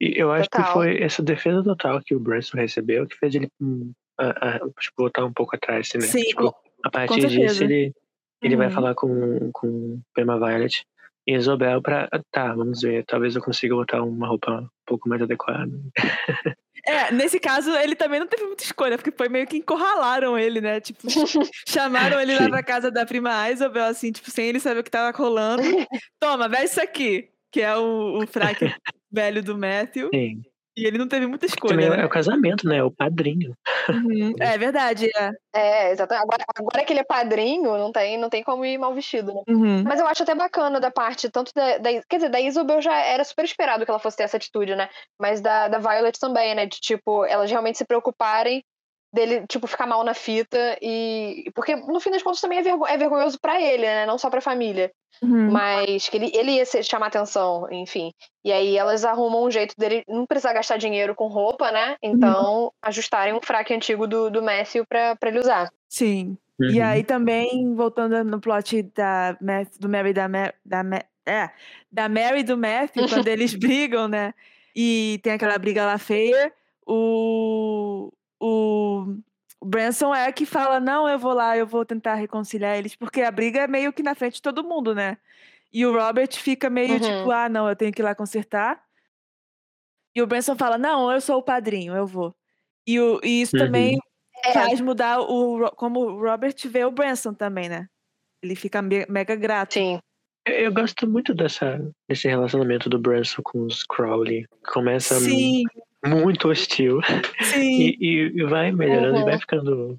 [0.00, 0.72] E eu acho que Total.
[0.72, 4.94] foi essa defesa total que o Branson recebeu que fez ele hum, a- a- tipo,
[4.96, 6.00] voltar um pouco atrás, né?
[6.02, 6.54] Sim, Tipo,
[6.84, 7.92] a partir disso, ele,
[8.40, 8.72] ele vai Uhum.
[8.72, 10.86] falar com, com Prima Violet
[11.28, 12.08] e Isabel pra.
[12.32, 13.04] Tá, vamos ver.
[13.04, 15.70] Talvez eu consiga botar uma roupa um pouco mais adequada.
[16.86, 20.58] É, nesse caso, ele também não teve muita escolha, porque foi meio que encurralaram ele,
[20.58, 20.80] né?
[20.80, 21.00] Tipo,
[21.68, 24.90] chamaram ele lá pra casa da prima Isabel, assim, tipo, sem ele saber o que
[24.90, 25.62] tava rolando.
[26.18, 28.64] Toma, veste isso aqui, que é o, o fraque
[29.12, 30.08] velho do Matthew.
[30.14, 30.40] Sim.
[30.78, 31.54] E ele não teve muita Também
[31.86, 32.04] escolha, é né?
[32.04, 32.82] o casamento, né?
[32.82, 33.52] O padrinho.
[33.88, 34.32] Uhum.
[34.40, 35.30] É verdade, é.
[35.54, 36.22] É, exatamente.
[36.24, 39.42] Agora, agora que ele é padrinho, não tem, não tem como ir mal vestido, né?
[39.48, 39.82] Uhum.
[39.82, 42.96] Mas eu acho até bacana da parte, tanto da, da- Quer dizer, da Isabel já
[42.96, 44.88] era super esperado que ela fosse ter essa atitude, né?
[45.20, 46.66] Mas da, da Violet também, né?
[46.66, 48.62] De, tipo, elas realmente se preocuparem
[49.12, 51.50] dele, tipo, ficar mal na fita e...
[51.54, 54.04] Porque, no fim das contas, também é, vergo- é vergonhoso pra ele, né?
[54.06, 54.90] Não só pra família.
[55.22, 55.50] Uhum.
[55.50, 58.12] Mas que ele, ele ia se- chamar atenção, enfim.
[58.44, 61.96] E aí elas arrumam um jeito dele não precisar gastar dinheiro com roupa, né?
[62.02, 65.70] Então, ajustarem um fraque antigo do, do Matthew pra, pra ele usar.
[65.88, 66.36] Sim.
[66.60, 66.86] E Uhum.
[66.86, 71.50] aí também, voltando no plot da, Math- do Mary e da, Ma- da, Ma- é,
[71.90, 74.34] da Mary e do Matthew, quando eles brigam, né?
[74.76, 76.52] E tem aquela briga lá feia,
[76.86, 79.16] o, o,
[79.64, 83.30] Branson é que fala, não, eu vou lá, eu vou tentar reconciliar eles, porque a
[83.30, 85.18] briga é meio que na frente de todo mundo, né?
[85.72, 87.00] E o Robert fica meio Uhum.
[87.00, 88.82] tipo, ah, não, eu tenho que ir lá consertar.
[90.14, 92.34] E o Branson fala, não, eu sou o padrinho, eu vou.
[92.86, 93.64] E, o, e isso Uhum.
[93.64, 93.98] também
[94.44, 94.52] É.
[94.52, 97.88] faz mudar o como o Robert vê o Branson também, né?
[98.42, 99.74] Ele fica me- mega grato.
[99.74, 99.98] Sim.
[100.46, 104.46] Eu, eu gosto muito dessa, desse relacionamento do Branson com os Crowley.
[104.72, 105.64] Começa Sim,
[106.06, 107.00] muito hostil
[107.42, 107.80] sim.
[107.80, 109.24] e, e- e vai melhorando e Uhum.
[109.24, 109.96] vai ficando.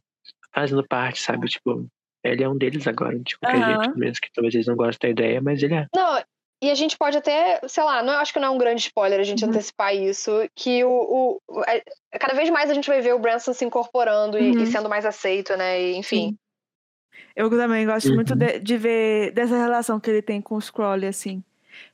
[0.54, 1.48] fazendo parte, sabe?
[1.48, 1.86] Tipo,
[2.24, 3.66] ele é um deles agora, de qualquer Aham.
[3.84, 5.86] jeito, mesmo que talvez eles não gostem da ideia, mas ele é.
[5.96, 6.24] Não,
[6.62, 9.20] e a gente pode até, sei lá, não acho que não é um grande spoiler
[9.20, 9.52] a gente Uhum.
[9.52, 11.84] antecipar isso, que o, o- é-
[12.20, 14.64] cada vez mais a gente vai ver o Branson se incorporando e, Uhum.
[14.64, 15.80] e sendo mais aceito, né?
[15.82, 16.30] E, enfim.
[16.30, 16.38] Sim.
[17.36, 18.40] Eu também gosto muito Uhum.
[18.40, 21.44] de, de ver dessa relação que ele tem com os Crowley, assim.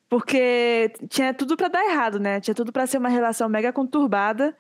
[0.10, 2.40] Porque tinha tudo pra dar errado, né?
[2.40, 4.56] Tinha tudo pra ser uma relação mega conturbada.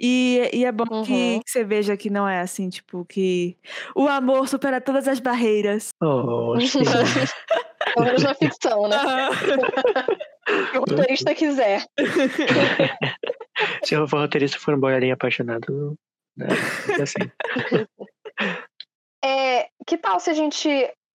[0.00, 1.02] E, e é bom Uhum.
[1.04, 3.56] que, que você veja que não é assim, tipo, que
[3.96, 5.90] o amor supera todas as barreiras.
[6.00, 6.54] Oh.
[7.94, 8.96] Pelo menos na ficção, né?
[10.70, 11.84] Se o roteirista quiser.
[13.84, 15.94] Se o roteirista for um boiarinho apaixonado,
[16.36, 16.46] né?
[16.96, 17.18] é assim.
[19.24, 20.68] É, que tal se a gente,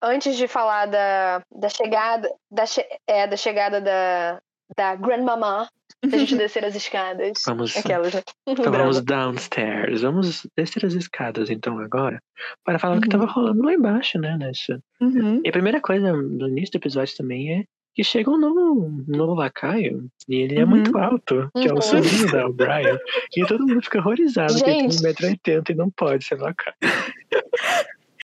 [0.03, 4.41] antes de falar da, da chegada, da, che- é, da chegada da,
[4.77, 5.67] da Grandmamá,
[6.05, 7.41] se a gente descer as escadas.
[7.45, 8.21] Vamos, Aquelas, né?
[8.45, 10.01] então vamos downstairs.
[10.01, 12.19] Vamos descer as escadas então agora
[12.65, 13.21] para falar o que Uhum.
[13.21, 14.37] tava rolando lá embaixo, né?
[14.37, 14.79] Nessa.
[15.01, 15.41] Uhum.
[15.43, 17.63] E a primeira coisa no início do episódio também é
[17.95, 20.69] que chega um novo, um novo lacaio e ele é Uhum.
[20.71, 21.81] muito alto, que é o Uhum.
[21.81, 22.97] sobrinho da O'Brien.
[23.37, 25.01] E todo mundo fica horrorizado que ele Gente.
[25.13, 25.13] tem
[25.61, 26.75] 1,80m e não pode ser lacaio.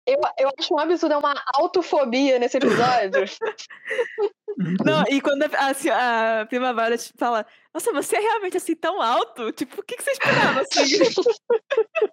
[0.07, 3.25] Eu, eu acho um absurdo, é uma autofobia nesse episódio.
[4.85, 9.01] Não, e quando a, assim, a prima Violet fala, nossa, você é realmente assim tão
[9.01, 9.53] alto?
[9.53, 10.83] Tipo, o que, que você esperava assim?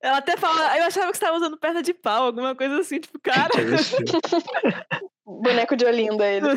[0.00, 3.00] Ela até fala, eu achava que você estava usando perna de pau, alguma coisa assim,
[3.00, 3.50] tipo, cara.
[5.26, 6.46] Boneco de Olinda, ele.
[6.46, 6.56] Uhum.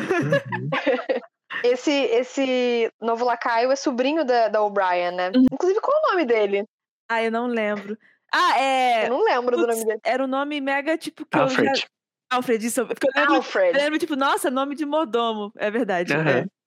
[1.64, 5.32] Esse, esse novo lacaio é sobrinho da, da O'Brien, né?
[5.34, 5.46] Uhum.
[5.50, 6.64] Inclusive, qual é o nome dele?
[7.08, 7.98] Ah, eu não lembro.
[8.32, 9.06] Ah, é.
[9.06, 10.00] Eu não lembro do Putz, nome dele.
[10.04, 11.60] Era um nome mega, tipo, que eu já...
[11.60, 11.86] Alfred.
[12.30, 12.86] Alfred, isso.
[12.86, 13.76] Porque eu lembro, eu Alfred.
[13.76, 15.52] lembro, tipo, nossa, nome de mordomo.
[15.56, 16.12] É verdade.
[16.14, 16.28] Aham.
[16.40, 16.44] É.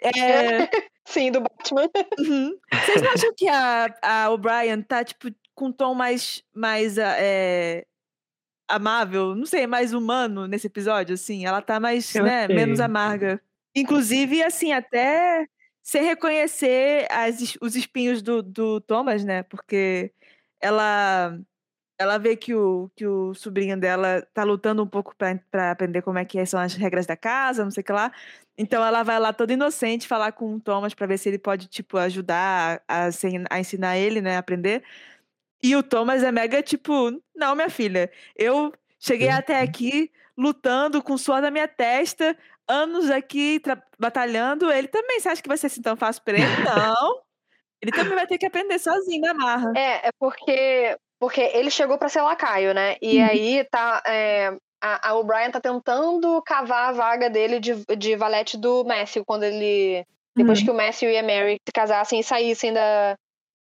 [0.00, 0.70] É,
[1.04, 1.90] Sim, do Batman.
[2.18, 2.56] uhum.
[2.72, 7.16] Vocês não acham que a, a O'Brien tá, tipo, com um tom mais, mais ah,
[7.18, 7.84] é,
[8.68, 9.34] amável?
[9.34, 11.44] Não sei, mais humano nesse episódio, assim?
[11.44, 12.84] Ela tá mais, Eu né, menos achei.
[12.84, 13.42] amarga.
[13.74, 15.46] Inclusive, assim, até
[15.82, 19.42] sem reconhecer as os espinhos do, do Thomas, né?
[19.42, 20.12] Porque
[20.60, 21.38] ela
[21.98, 26.18] ela vê que o, que o sobrinho dela tá lutando um pouco para aprender como
[26.18, 28.12] é que são as regras da casa, não sei o que lá.
[28.56, 31.66] Então ela vai lá toda inocente falar com o Thomas para ver se ele pode,
[31.66, 33.08] tipo, ajudar a,
[33.50, 34.84] a ensinar ele, né, a aprender.
[35.62, 41.14] E o Thomas é mega, tipo, não, minha filha, eu cheguei até aqui lutando com
[41.14, 42.36] o suor da minha testa,
[42.68, 43.60] anos aqui
[43.98, 44.70] batalhando.
[44.70, 46.46] Ele também, você acha que vai ser assim tão fácil pra ele?
[46.64, 47.27] Não.
[47.82, 49.72] Ele também vai ter que aprender sozinho na marra.
[49.76, 52.96] É, é porque, porque ele chegou pra ser lacaio, né?
[53.00, 53.24] E Uhum.
[53.24, 54.02] aí tá.
[54.06, 59.24] é, a, a O'Brien tá tentando cavar a vaga dele de, de valete do Matthew
[59.24, 60.04] quando ele.
[60.36, 60.64] Depois Uhum.
[60.64, 63.16] que o Matthew e a Mary se casassem e saíssem da.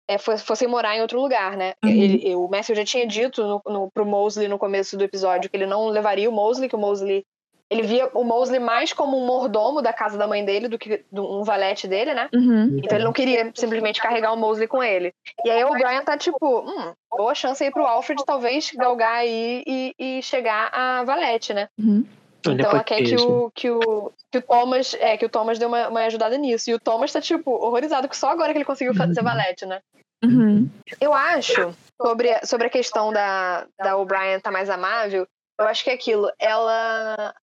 [0.10, 1.74] É, fo- fossem morar em outro lugar, né?
[1.84, 1.90] Uhum.
[1.92, 5.56] Ele- o Matthew já tinha dito no, no, pro Mosley no começo do episódio que
[5.58, 7.24] ele não levaria o Mosley, que o Mosley.
[7.70, 11.04] Ele via o Mosley mais como um mordomo da casa da mãe dele do que
[11.12, 12.30] um valete dele, né?
[12.34, 12.80] Uhum.
[12.82, 15.14] Então ele não queria simplesmente carregar o Mosley com ele.
[15.44, 19.64] E aí o Brian tá tipo, hum, boa chance aí pro Alfred talvez galgar aí
[19.68, 21.68] e, e chegar a Valete, né?
[21.78, 22.06] Uhum.
[22.48, 25.68] Então ela quer que o, que o, que o Thomas, é, que o Thomas deu
[25.68, 26.70] uma, uma ajudada nisso.
[26.70, 29.26] E o Thomas tá, tipo, horrorizado, que só agora que ele conseguiu fazer Uhum.
[29.26, 29.82] Valete, né?
[30.24, 30.70] Uhum.
[31.02, 35.28] Eu acho, sobre, a- sobre a questão da, da O'Brien tá mais amável,
[35.60, 37.34] eu acho que é aquilo, ela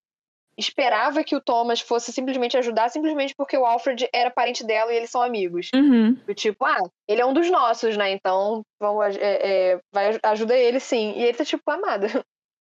[0.57, 4.97] esperava que o Thomas fosse simplesmente ajudar, simplesmente porque o Alfred era parente dela e
[4.97, 5.69] eles são amigos.
[5.75, 6.13] Uhum.
[6.13, 8.11] Do tipo, ah, ele é um dos nossos, né?
[8.11, 11.13] Então, vamos, é, é, vai, ajuda ele sim.
[11.17, 12.07] E ele tá tipo, amada,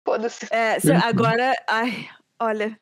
[0.06, 0.48] foda-se.
[0.52, 2.10] É, agora, ai,
[2.42, 2.80] olha,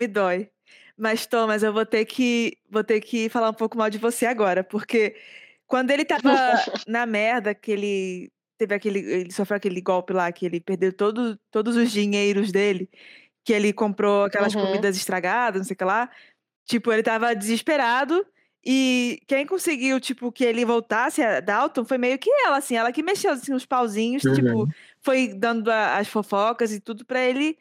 [0.00, 0.50] me dói.
[0.96, 4.26] Mas Thomas, eu vou ter que vou ter que falar um pouco mal de você
[4.26, 5.16] agora, porque
[5.66, 6.20] quando ele tava
[6.86, 11.38] na merda, que ele teve aquele, ele sofreu aquele golpe lá, que ele perdeu todo,
[11.50, 12.90] todos os dinheiros dele,
[13.50, 14.64] que ele comprou aquelas Uhum.
[14.64, 16.08] comidas estragadas, não sei o que lá.
[16.66, 18.24] Tipo, ele tava desesperado.
[18.64, 22.92] E quem conseguiu, tipo, que ele voltasse a Dalton foi meio que ela, assim, ela
[22.92, 24.34] que mexeu assim, os pauzinhos, Uhum.
[24.34, 24.68] tipo,
[25.02, 27.58] foi dando a- as fofocas e tudo pra ele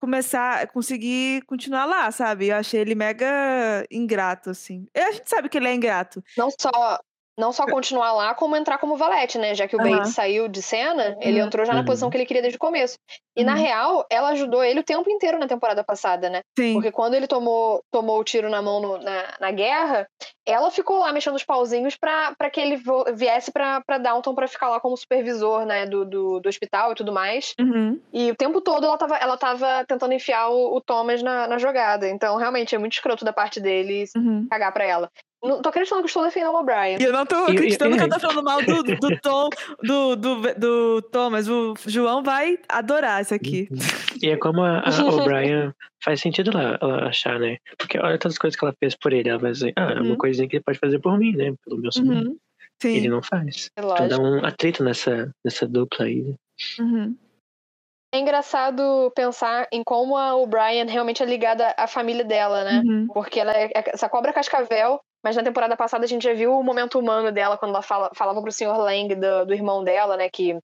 [0.00, 2.48] começar, conseguir continuar lá, sabe?
[2.48, 3.26] Eu achei ele mega
[3.90, 4.86] ingrato, assim.
[4.94, 6.20] E a gente sabe que ele é ingrato.
[6.36, 6.98] Não só,
[7.38, 9.54] não só continuar lá, como entrar como valete, né?
[9.54, 9.78] Já que o.
[9.78, 11.46] Bates saiu de cena, ele Uhum.
[11.46, 11.84] entrou já na Uhum.
[11.86, 12.98] posição que ele queria desde o começo.
[13.36, 13.58] E na Uhum.
[13.60, 16.40] real, ela ajudou ele o tempo inteiro na temporada passada, né?
[16.58, 16.72] Sim.
[16.74, 20.08] Porque quando ele tomou, tomou o tiro na mão no- na, na guerra,
[20.44, 22.82] ela ficou lá mexendo os pauzinhos pra, pra que ele
[23.14, 26.94] viesse pra, pra Downton pra ficar lá como supervisor, né, do, do, do hospital e
[26.96, 27.54] tudo mais.
[27.60, 28.00] Uhum.
[28.12, 31.58] E o tempo todo ela tava, ela tava tentando enfiar o, o Thomas na, na
[31.58, 32.08] jogada.
[32.08, 34.46] Então, realmente, é muito escroto da parte dele Uhum.
[34.50, 35.08] cagar pra ela.
[35.42, 36.98] Não tô acreditando que eu estou defendendo o O'Brien.
[37.00, 39.48] E eu não tô acreditando que eu tô falando mal do, do Tom,
[39.82, 41.46] do, do, do Thomas.
[41.48, 43.68] O João vai adorar isso aqui.
[44.20, 45.72] E é como a, a O'Brien
[46.02, 47.58] faz sentido ela, ela achar, né?
[47.78, 49.28] Porque olha todas as coisas que ela fez por ele.
[49.28, 50.16] Ela vai dizer, ah, é uma Uhum.
[50.16, 51.54] coisinha que ele pode fazer por mim, né?
[51.64, 52.30] Pelo meu sobrinho.
[52.30, 52.38] Uhum.
[52.82, 52.96] Sim.
[52.96, 53.70] Ele não faz.
[53.76, 54.08] É Então lógico.
[54.08, 56.34] dá um atrito nessa, nessa dupla aí.
[56.80, 57.16] Uhum.
[58.12, 62.82] É engraçado pensar em como a O'Brien realmente é ligada à família dela, né?
[62.84, 63.06] Uhum.
[63.12, 66.62] Porque ela é essa cobra cascavel, mas na temporada passada a gente já viu o
[66.62, 68.76] momento humano dela quando ela fala, falava pro Sr.
[68.78, 70.28] Lang do, do irmão dela, né?
[70.30, 70.58] Que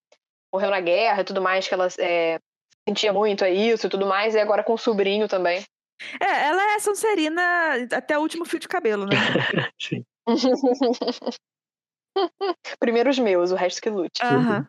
[0.53, 2.38] morreu na guerra e tudo mais, que ela é,
[2.88, 5.64] sentia muito a isso e tudo mais, e agora com o sobrinho também.
[6.21, 7.43] É, ela é Sonserina
[7.93, 9.17] até o último fio de cabelo, né?
[9.81, 10.05] Sim.
[12.79, 14.23] Primeiro os meus, o resto que lute.
[14.23, 14.69] Aham.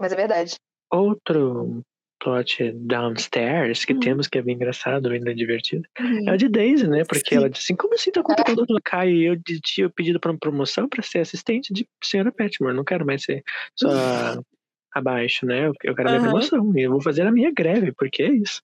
[0.00, 0.56] Mas é verdade.
[0.90, 1.82] Outro
[2.20, 4.00] plot downstairs que Hum.
[4.00, 5.88] temos que é bem engraçado, bem divertido.
[6.00, 6.28] Uhum.
[6.28, 7.04] É o de Daisy, né?
[7.08, 7.36] Porque Sim.
[7.36, 9.10] ela disse assim, como assim tá contratando outro Kai?
[9.10, 12.74] E eu tinha pedido pra uma promoção pra ser assistente de senhora Petmore.
[12.76, 13.42] Não quero mais ser
[13.74, 13.88] só
[14.92, 15.66] abaixo, né?
[15.66, 16.72] Eu, eu quero a minha promoção.
[16.76, 18.62] E eu vou fazer a minha greve, porque é isso.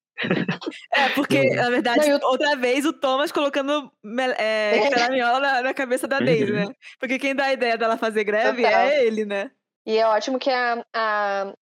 [0.92, 1.56] É, porque, Não.
[1.64, 3.90] na verdade, Não, e o- outra vez o Thomas colocando
[4.38, 6.68] é, caraminhola na, na cabeça da Daisy, Uhum.
[6.68, 6.74] né?
[6.98, 8.80] Porque quem dá a ideia dela fazer greve Total.
[8.80, 9.50] é ele, né?
[9.86, 11.52] E é ótimo que a, a,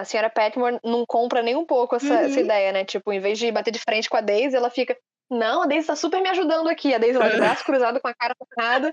[0.00, 2.20] a senhora Petmore não compra nem um pouco essa, Uhum.
[2.20, 2.84] essa ideia, né?
[2.84, 4.96] Tipo, em vez de bater de frente com a Daisy, ela fica,
[5.30, 6.94] não, a Daisy tá super me ajudando aqui.
[6.94, 8.92] A Daisy lá de braço cruzado com a cara focada.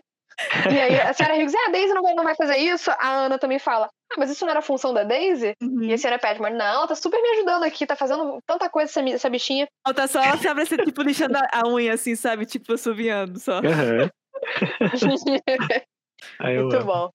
[0.71, 2.91] E aí a senhora Hughes, ah, a Daisy não vai, não vai fazer isso.
[2.91, 5.54] A Ana também fala, ah, mas isso não era função da Daisy?
[5.62, 5.84] Uhum.
[5.84, 8.89] E a senhora Petmore, não, ela tá super me ajudando aqui, tá fazendo tanta coisa
[8.89, 9.67] essa, essa bichinha.
[9.86, 12.45] Falta só ela sabe ser tipo lixando a- unha, assim, sabe?
[12.45, 13.60] Tipo, assoviando só.
[16.39, 16.86] Eu Muito amo.
[16.86, 17.10] bom.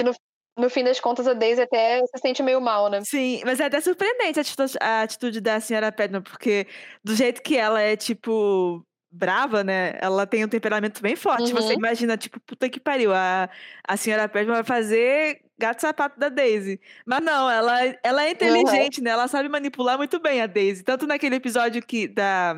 [0.00, 0.12] E no,
[0.58, 3.00] no fim das contas, a Daisy até se sente meio mal, né?
[3.04, 6.66] Sim, mas é até surpreendente a atitude, a atitude da senhora Pedro, porque
[7.02, 9.94] do jeito que ela é, tipo, brava, né?
[10.00, 11.52] Ela tem um temperamento bem forte.
[11.52, 11.78] Você Uhum.
[11.78, 13.48] imagina, tipo, puta que pariu, a,
[13.86, 16.80] a senhora Pedro vai fazer gato sapato da Daisy.
[17.06, 19.10] Mas não, ela, ela é inteligente, né?
[19.10, 20.82] Ela sabe manipular muito bem a Daisy.
[20.84, 22.54] Tanto naquele episódio que da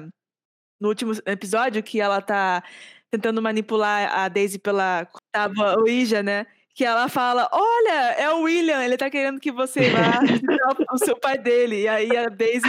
[0.81, 2.63] no último episódio que ela tá
[3.11, 6.47] tentando manipular a Daisy pela tábua Ouija, né?
[6.81, 10.19] Que ela fala: Olha, é o William, ele tá querendo que você vá
[10.95, 11.83] o- seu pai dele.
[11.83, 12.67] E aí a Daisy,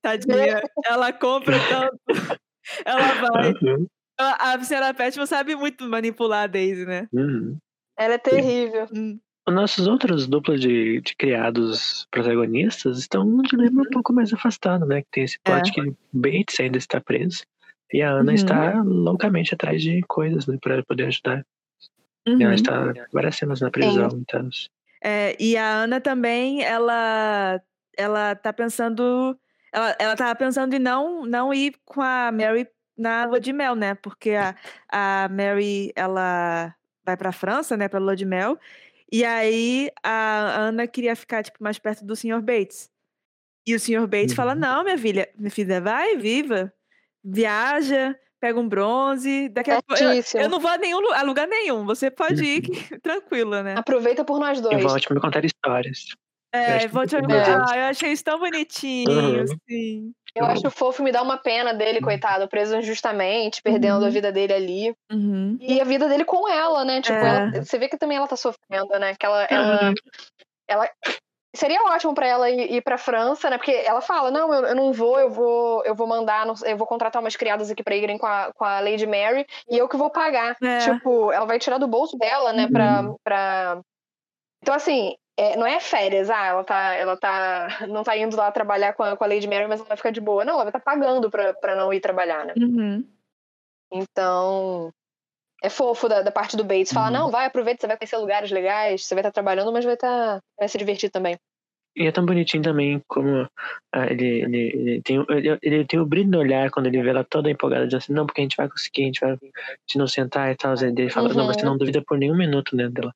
[0.00, 1.98] tadinha, ela compra tanto.
[2.86, 3.48] Ela vai.
[3.50, 3.86] Uhum.
[4.20, 7.08] A, a senhora Petman sabe muito manipular a Daisy, né?
[7.12, 7.58] Uhum.
[7.98, 8.86] Ela é terrível.
[8.94, 9.18] Hum.
[9.48, 14.86] Os nossos outros duplas de, de criados protagonistas estão num dilema um pouco mais afastado,
[14.86, 15.00] né?
[15.02, 15.72] Que tem esse plot É.
[15.74, 17.42] que Bates ainda está preso.
[17.92, 18.34] E a Ana Uhum.
[18.36, 20.56] está loucamente atrás de coisas, né?
[20.62, 21.44] Pra poder ajudar.
[22.30, 22.42] E Uhum.
[22.42, 24.48] ela está várias cenas na prisão, então.
[25.02, 27.60] É, e a Ana também, ela,
[27.96, 29.38] ela tá pensando,
[29.72, 33.74] ela, ela tava pensando em não, não ir com a Mary na lua de mel,
[33.74, 33.94] né?
[33.94, 34.54] Porque a,
[34.88, 38.58] a Mary, ela vai pra França, né, pra lua de mel,
[39.10, 42.40] e aí a Ana queria ficar, tipo, mais perto do Sr.
[42.42, 42.90] Bates.
[43.66, 44.06] E o Sr.
[44.06, 44.60] Bates fala, Uhum.
[44.60, 46.72] não, minha filha, minha filha, vai, viva,
[47.24, 50.02] viaja, pega um bronze, daqui a pouco...
[50.02, 52.60] Eu, eu não vou a, nenhum, a lugar nenhum, você pode ir,
[52.94, 53.74] que- tranquila, né?
[53.76, 54.82] Aproveita por nós E dois.
[54.82, 56.06] volte me contar histórias.
[56.52, 57.32] É, acho vou te bom.
[57.32, 59.42] Ah, eu achei isso tão bonitinho, Uhum.
[59.44, 60.12] assim.
[60.34, 64.10] Eu acho fofo, me dá uma pena dele, coitado, preso injustamente, perdendo a Uhum.
[64.10, 64.94] vida dele ali.
[65.12, 65.56] Uhum.
[65.60, 67.00] E a vida dele com ela, né?
[67.02, 67.28] Tipo, É.
[67.52, 69.14] ela- você vê que também ela tá sofrendo, né?
[69.14, 69.44] Que ela.
[69.44, 69.92] ela,
[70.68, 70.90] ela
[71.54, 73.58] seria ótimo pra ela ir, ir pra França, né?
[73.58, 76.86] Porque ela fala: não, eu, eu não vou, eu vou, eu vou mandar, eu vou
[76.86, 79.96] contratar umas criadas aqui pra irem com a, com a Lady Mary e eu que
[79.96, 80.56] vou pagar.
[80.62, 80.78] É.
[80.78, 82.68] Tipo, ela vai tirar do bolso dela, né?
[82.68, 83.02] Pra.
[83.24, 83.80] pra...
[84.62, 85.14] Então, assim.
[85.36, 89.02] é, não é férias, ah, ela tá, ela tá, não tá indo lá trabalhar com
[89.02, 90.44] a, com a Lady Mary, mas ela vai ficar de boa.
[90.44, 92.52] Não, ela vai estar pagando pra, pra não ir trabalhar, né?
[92.58, 93.04] Uhum.
[93.90, 94.92] Então,
[95.62, 96.92] é fofo da, da parte do Bates.
[96.92, 97.12] Falar, Uhum.
[97.24, 100.40] não, vai, aproveita, você vai conhecer lugares legais, você vai estar trabalhando, mas vai estar.
[100.58, 101.36] vai se divertir também.
[101.96, 103.48] E é tão bonitinho também como
[103.92, 107.02] ah, ele, ele, ele, tem, o- ele, ele tem o brilho no olhar quando ele
[107.02, 109.36] vê ela toda empolgada, dizendo assim, não, porque a gente vai conseguir, a gente vai
[109.88, 110.74] se não sentar e tal.
[110.80, 111.72] Ele fala, não, mas você Uhum.
[111.72, 113.12] não duvida por nenhum minuto, né, dela.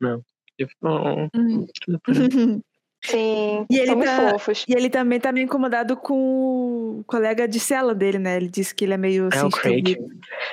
[0.00, 0.22] Não.
[0.58, 1.66] Eu, oh, Uhum.
[1.80, 2.18] tudo por aí.
[3.04, 4.64] Sim, E ele são muito tá- fofos.
[4.68, 8.36] E ele também tá meio incomodado com o colega de cela dele, né?
[8.36, 9.24] Ele disse que ele é meio.
[9.32, 9.96] É assim, o Craig.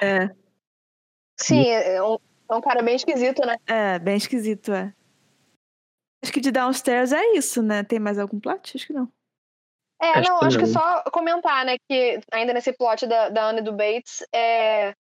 [0.01, 0.29] É,
[1.38, 2.17] Sim, é um,
[2.50, 3.58] é um cara bem esquisito, né?
[3.67, 4.93] é, bem esquisito, é.
[6.24, 7.84] Acho que de downstairs é isso, né?
[7.84, 8.76] Tem mais algum plot?
[8.76, 9.12] Acho que não.
[10.02, 10.74] É, Acho não, que acho que não.
[10.74, 14.93] só comentar, né, que ainda nesse plot da, da Anne e do Bates, é,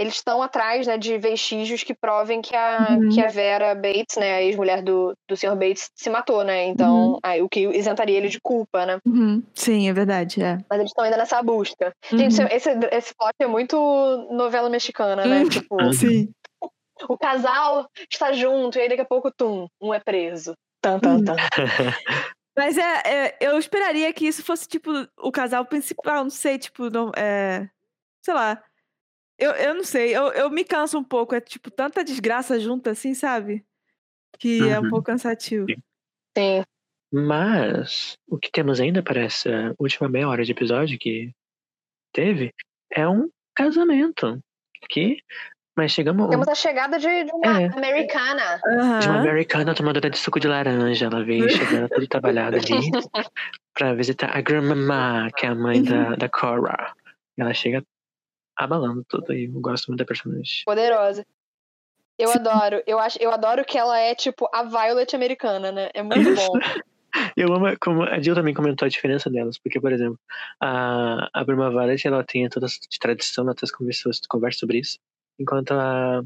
[0.00, 3.08] eles estão atrás, né, de vestígios que provem que a, Uhum.
[3.10, 5.54] que a Vera Bates, né, a ex-mulher do, do Sr.
[5.54, 6.64] Bates, se matou, né?
[6.66, 7.18] Então, Uhum.
[7.22, 8.98] aí, o que isentaria ele de culpa, né?
[9.06, 9.42] Uhum.
[9.54, 10.58] Sim, é verdade, é.
[10.70, 11.92] Mas eles estão ainda nessa busca.
[12.10, 12.48] Gente, Uhum.
[12.50, 13.76] esse, esse plot é muito
[14.30, 15.42] novela mexicana, né?
[15.42, 15.48] Uhum.
[15.48, 16.32] Tipo, Sim.
[17.08, 20.54] o casal está junto e aí daqui a pouco, tum, um é preso.
[20.82, 21.24] Tan, tan, Uhum.
[21.24, 21.36] tan.
[22.56, 26.90] Mas é, é, eu esperaria que isso fosse, tipo, o casal principal, não sei, tipo,
[26.90, 27.68] não, é,
[28.24, 28.62] sei lá.
[29.40, 32.90] Eu, eu não sei, eu, eu me canso um pouco, é tipo tanta desgraça junta
[32.90, 33.64] assim, sabe?
[34.38, 34.90] Que é um Uhum.
[34.90, 35.66] pouco cansativo.
[35.68, 35.76] Sim.
[36.36, 36.62] Sim.
[37.12, 41.32] Mas o que temos ainda para essa última meia hora de episódio que
[42.12, 42.52] teve
[42.92, 44.38] é um casamento.
[44.88, 45.18] Que,
[45.76, 46.28] mas chegamos.
[46.30, 47.66] Temos a chegada de, de uma É.
[47.66, 48.60] americana.
[49.00, 51.06] de uma americana tomadora de suco de laranja.
[51.06, 51.48] Ela veio
[51.84, 52.90] chegando toda trabalhada ali
[53.74, 56.94] pra visitar a grandmamá, que é a mãe da, da Cora.
[57.36, 57.82] Ela chega
[58.64, 60.62] abalando tudo e eu gosto muito da personagem.
[60.64, 61.26] Poderosa.
[62.18, 62.82] Eu adoro.
[62.86, 65.88] Eu, acho, eu adoro que ela é tipo a Violet americana, né?
[65.94, 66.52] É muito bom.
[67.36, 70.18] Eu amo como a Jill também comentou a diferença delas, porque, por exemplo,
[70.60, 74.10] a, a Bruma Violet, ela tem toda essa tradição, ela até conversa,
[74.52, 74.96] sobre isso,
[75.36, 76.22] enquanto a,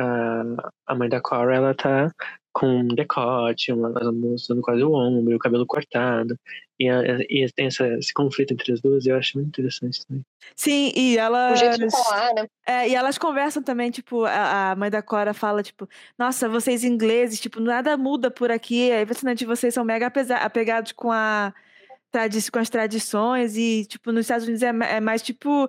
[0.00, 0.42] a,
[0.86, 2.12] a mãe da Cora, ela tá
[2.52, 6.36] com um decote, uma, mostrando quase o ombro, o cabelo cortado,
[6.84, 10.24] e, a, e tem essa, esse conflito entre as duas, eu acho muito interessante também.
[10.56, 11.94] Sim, e O jeito de elas.
[11.94, 12.46] falar, né?
[12.66, 16.84] É, e elas conversam também, tipo, a, a mãe da Cora fala, tipo, nossa, vocês
[16.84, 20.06] ingleses, tipo, nada muda por aqui, é impressionante, vocês são mega
[20.40, 21.52] apegados com a
[22.52, 25.66] com as tradições e, tipo, nos Estados Unidos é, é mais, tipo,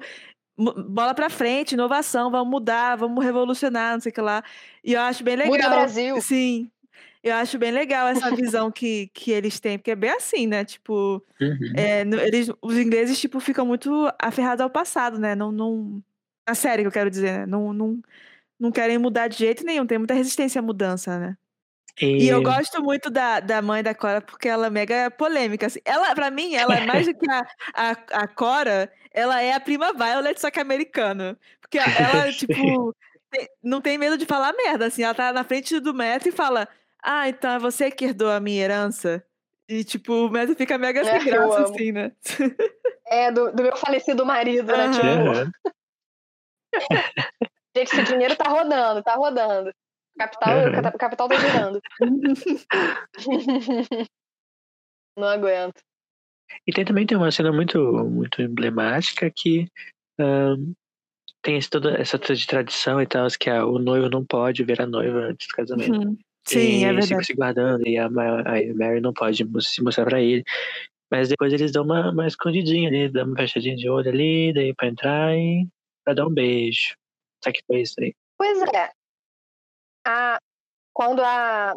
[0.58, 4.44] bola pra frente, inovação, vamos mudar, vamos revolucionar, não sei o que lá.
[4.84, 5.54] E eu acho bem legal.
[5.54, 6.22] Muda Brasil.
[6.22, 6.70] Sim.
[7.24, 10.66] Eu acho bem legal essa visão que, que eles têm, porque é bem assim, né?
[10.66, 11.74] Tipo, Uhum.
[11.76, 15.34] é, no- eles, os ingleses, tipo, ficam muito aferrados ao passado, né?
[15.34, 16.04] Não, não,
[16.46, 17.46] a série que eu quero dizer, né?
[17.46, 18.00] Não, não,
[18.60, 21.38] não querem mudar de jeito nenhum, tem muita resistência à mudança, né?
[22.20, 25.68] E eu gosto muito da, da mãe da Cora porque ela é mega polêmica.
[25.68, 25.80] Assim.
[25.86, 27.92] Ela, pra mim, ela é mais do que a, a,
[28.24, 31.38] a Cora, ela é a prima Violet, só que americana.
[31.62, 31.78] Porque
[32.28, 32.96] ela, tipo,
[33.30, 35.04] tem- não tem medo de falar merda, assim.
[35.04, 36.68] Ela tá na frente do Matt e fala:
[37.04, 39.22] Ah, então é você que herdou a minha herança?
[39.68, 42.12] E, tipo, o Matt fica mega É, sem graça, assim, né?
[43.08, 44.90] É, do, do meu falecido marido, né?
[44.90, 45.52] Tipo, Uhum.
[47.76, 49.72] gente, esse dinheiro tá rodando, tá rodando.
[50.18, 50.98] Capital, Uhum.
[50.98, 51.80] capital tá girando.
[55.18, 55.82] Não aguento.
[56.68, 59.68] E tem, também tem uma cena muito, muito emblemática que
[60.20, 60.74] ahn,
[61.42, 64.86] tem esse, toda essa tradição e tal, que a- o noivo não pode ver a
[64.88, 66.08] noiva antes do casamento.
[66.08, 66.18] Uhum.
[66.46, 67.26] Sim, e é verdade.
[67.26, 70.44] se guardando, e a, Ma- a Mary não pode se mostrar pra ele.
[71.10, 74.74] Mas depois eles dão uma, uma escondidinha ali, dão uma fechadinha de olho ali, daí
[74.74, 75.68] pra entrar e
[76.04, 76.96] pra dar um beijo.
[77.44, 78.14] Só que foi isso aí.
[78.38, 78.92] Pois é.
[80.06, 80.38] A,
[80.94, 81.74] quando a,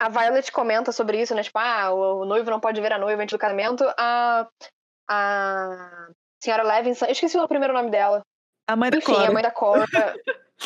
[0.00, 1.42] a Violet comenta sobre isso, né?
[1.42, 4.48] Tipo, ah, o, o noivo não pode ver a noiva antes do casamento, a,
[5.10, 6.08] a
[6.42, 8.22] senhora Levinson, eu esqueci o primeiro nome dela.
[8.66, 9.26] A mãe da Enfim, Cora.
[9.28, 9.86] a mãe da Cora.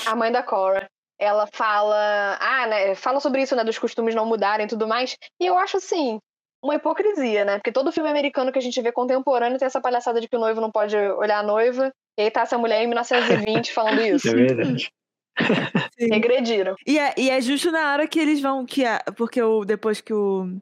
[0.07, 0.90] a mãe da Cora.
[1.23, 2.37] Ela fala.
[2.41, 2.95] Ah, né?
[2.97, 3.62] Fala sobre isso, né?
[3.62, 5.16] Dos costumes não mudarem e tudo mais.
[5.41, 6.18] E eu acho assim.
[6.61, 7.59] Uma hipocrisia, né?
[7.59, 10.41] Porque todo filme americano que a gente vê contemporâneo tem essa palhaçada de que o
[10.41, 11.93] noivo não pode olhar a noiva.
[12.18, 14.29] E aí tá essa mulher em 1920 falando isso.
[14.29, 14.93] É verdade.
[15.99, 16.09] Sim.
[16.09, 16.75] Regrediram.
[16.85, 18.66] E é, e é justo na hora que eles vão.
[18.66, 20.57] Que a, porque o, depois que o,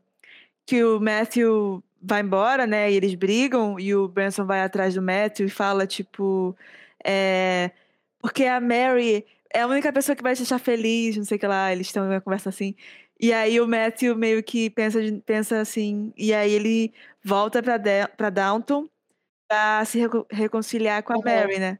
[0.67, 2.91] que o Matthew vai embora, né?
[2.91, 6.55] E eles brigam, e o Branson vai atrás do Matthew e fala, tipo.
[7.03, 7.71] É,
[8.21, 11.40] porque a Mary é a única pessoa que vai te deixar feliz, não sei o
[11.40, 11.72] que lá.
[11.72, 12.74] Eles estão uma conversa assim.
[13.18, 16.12] E aí o Matthew meio que pensa, pensa assim.
[16.16, 16.92] E aí ele
[17.22, 18.88] volta pra, De, pra Downton
[19.48, 21.22] pra se reco- reconciliar com a Uhum.
[21.24, 21.78] Mary, né?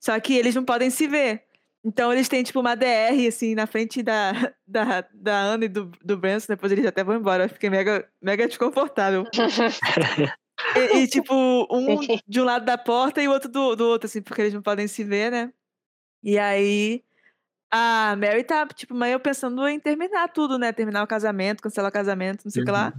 [0.00, 1.44] Só que eles não podem se ver.
[1.84, 4.32] Então eles têm, tipo, uma DR, assim, na frente da,
[4.66, 6.46] da, da Ana e do, do Branson.
[6.48, 7.44] Depois eles até vão embora.
[7.44, 9.24] Eu fiquei mega, mega desconfortável.
[10.76, 11.34] E, e, tipo,
[11.74, 11.96] um
[12.28, 14.60] de um lado da porta e o outro do, do outro, assim, porque eles não
[14.60, 15.50] podem se ver, né?
[16.22, 17.02] E aí
[17.70, 20.72] a Mary tá, tipo, meio pensando em terminar tudo, né?
[20.72, 22.92] Terminar o casamento, cancelar o casamento, não sei o que lá.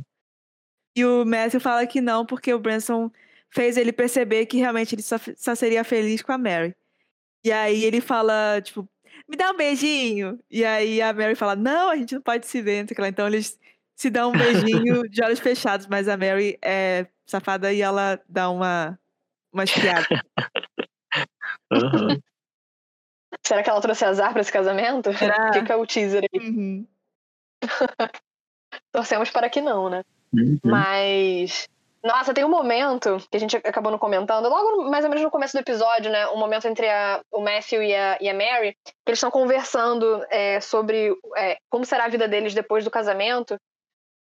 [0.95, 3.11] E o Matthew fala que não, porque o Branson
[3.49, 6.76] fez ele perceber que realmente ele só, só seria feliz com a Mary.
[7.43, 8.88] E aí ele fala, tipo,
[9.28, 10.39] me dá um beijinho.
[10.49, 12.95] E aí a Mary fala, não, a gente não pode se ver, não sei o
[12.95, 13.07] que lá.
[13.09, 13.59] Então eles
[13.95, 18.49] se dão um beijinho de olhos fechados, mas a Mary é safada e ela dá
[18.49, 18.97] uma,
[19.51, 20.07] uma espiada.
[21.72, 22.22] Aham.
[23.46, 25.12] Será que ela trouxe azar pra esse casamento?
[25.18, 25.52] Será?
[25.54, 26.39] Fica o teaser aí.
[26.39, 26.88] Uhum.
[28.92, 30.04] Torcemos para que não, né?
[30.34, 30.60] Uhum.
[30.64, 31.68] Mas.
[32.04, 35.30] Nossa, tem um momento que a gente acabou não comentando, logo mais ou menos no
[35.30, 36.28] começo do episódio, né?
[36.30, 40.26] Um momento entre a- o Matthew e a, e a Mary, que eles estão conversando
[40.32, 43.56] é, sobre é, como será a vida deles depois do casamento.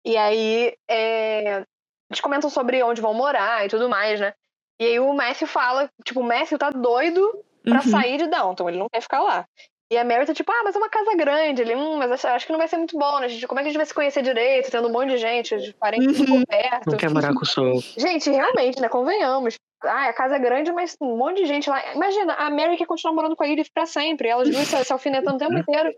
[0.04, 1.64] E aí é,
[2.08, 4.34] eles comentam sobre onde vão morar e tudo mais, né?
[4.78, 7.90] E aí o Matthew fala, tipo, o Matthew tá doido pra Uhum.
[7.90, 9.44] sair de Downton, ele não quer ficar lá.
[9.90, 11.60] E a Mary tá tipo, ah, mas é uma casa grande.
[11.62, 13.28] Ele, hum, mas acho, acho que não vai ser muito bom, né?
[13.28, 13.46] gente?
[13.46, 15.74] Como é que a gente vai se conhecer direito, tendo um monte de gente, de
[15.74, 16.42] parentes Uhum.
[16.44, 16.90] perto?
[16.90, 17.80] Não quer morar com o sol.
[17.96, 18.88] Gente, realmente, né?
[18.88, 19.56] Convenhamos.
[19.84, 21.92] Ah, a casa é grande, mas um monte de gente lá.
[21.94, 24.26] Imagina, a Mary quer continuar morando com a Edith pra sempre.
[24.28, 25.94] Elas duas se, se alfinetando o tempo inteiro.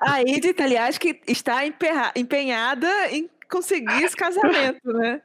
[0.00, 1.62] A Edith, aliás, que está
[2.14, 5.22] empenhada em conseguir esse casamento, né?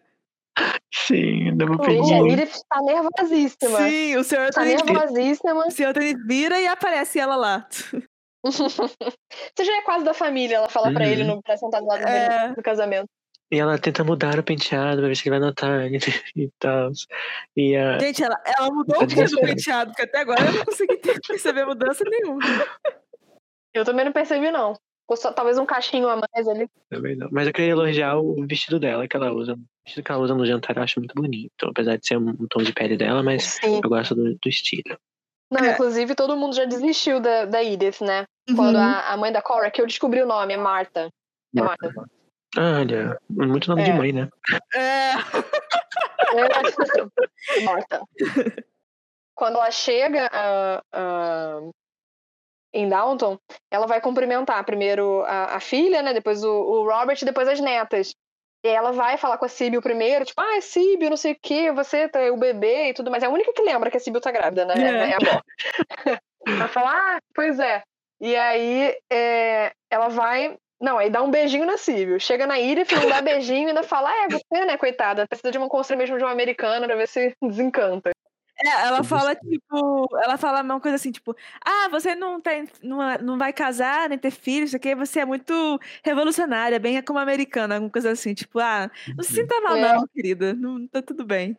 [0.93, 2.39] Sim, dá pra Gente, a pedir.
[2.39, 3.77] Edith tá nervosíssima.
[3.79, 5.65] Sim, o senhor Tá Anthony, nervosíssima.
[5.67, 7.67] o senhor Anthony vira e aparece ela lá.
[8.45, 11.11] Você já é quase da família, ela fala pra Uhum.
[11.11, 12.39] ele no, pra sentar do lado É.
[12.39, 13.07] dele no casamento.
[13.51, 15.81] E ela tenta mudar o penteado pra ver se ele vai notar
[16.35, 16.91] e tal.
[17.55, 17.99] E a.
[17.99, 19.47] Gente, ela, ela mudou Tá o desesperada.
[19.55, 19.91] penteado?
[19.91, 20.97] Porque até agora eu não consegui
[21.27, 22.39] perceber mudança nenhuma.
[23.73, 24.73] Eu também não percebi, não.
[25.13, 26.67] Só- talvez um cachinho a mais ali.
[26.89, 27.27] Também não.
[27.31, 29.53] Mas eu queria elogiar o vestido dela que ela usa.
[29.53, 31.67] O vestido que ela usa no jantar eu acho muito bonito.
[31.67, 33.81] Apesar de ser um, tom de pele dela, mas Sim.
[33.83, 34.97] eu gosto do, do estilo.
[35.51, 35.73] Não, É.
[35.73, 38.25] inclusive todo mundo já desistiu da, da Edith, né?
[38.55, 38.81] Quando Uhum.
[38.81, 41.09] a, a mãe da Cora, que eu descobri o nome, é Marta.
[41.55, 41.93] É Marta.
[42.57, 43.93] Olha, muito nome de É.
[43.93, 44.27] mãe, né?
[44.73, 45.11] É.
[46.33, 48.01] É, Marta.
[49.35, 51.59] Quando ela chega ah, ah,
[52.75, 53.39] em Downton,
[53.71, 56.13] ela vai cumprimentar primeiro a, a filha, né?
[56.13, 58.13] Depois o, o Robert e depois as netas.
[58.63, 61.37] E aí ela vai falar com a Sibyl primeiro, tipo, ah, Sibyl, não sei o
[61.41, 63.23] quê, você tá o bebê e tudo mais.
[63.23, 64.73] É a única que lembra que a Sibyl tá grávida, né?
[64.75, 65.11] É.
[65.11, 65.41] É, a avó.
[66.47, 67.83] ela fala, ah, pois é.
[68.19, 70.57] E aí é, ela vai.
[70.81, 72.19] Não, aí dá um beijinho na Sibyl.
[72.19, 75.27] Chega na Edith, não dá beijinho e ainda fala, ah, é você, né, coitada?
[75.27, 78.14] Precisa de uma conselho mesmo de uma americana pra ver se desencanta.
[78.63, 81.35] É, ela fala, tipo, ela fala uma coisa assim, tipo,
[81.65, 85.19] ah, você não tem, não, é- não vai casar, nem ter filhos, isso aqui, você
[85.19, 89.75] é muito revolucionária, bem como americana, alguma coisa assim, tipo, ah, não se sinta mal,
[89.75, 89.81] É.
[89.93, 90.53] não, querida.
[90.53, 91.57] Não tá tudo bem.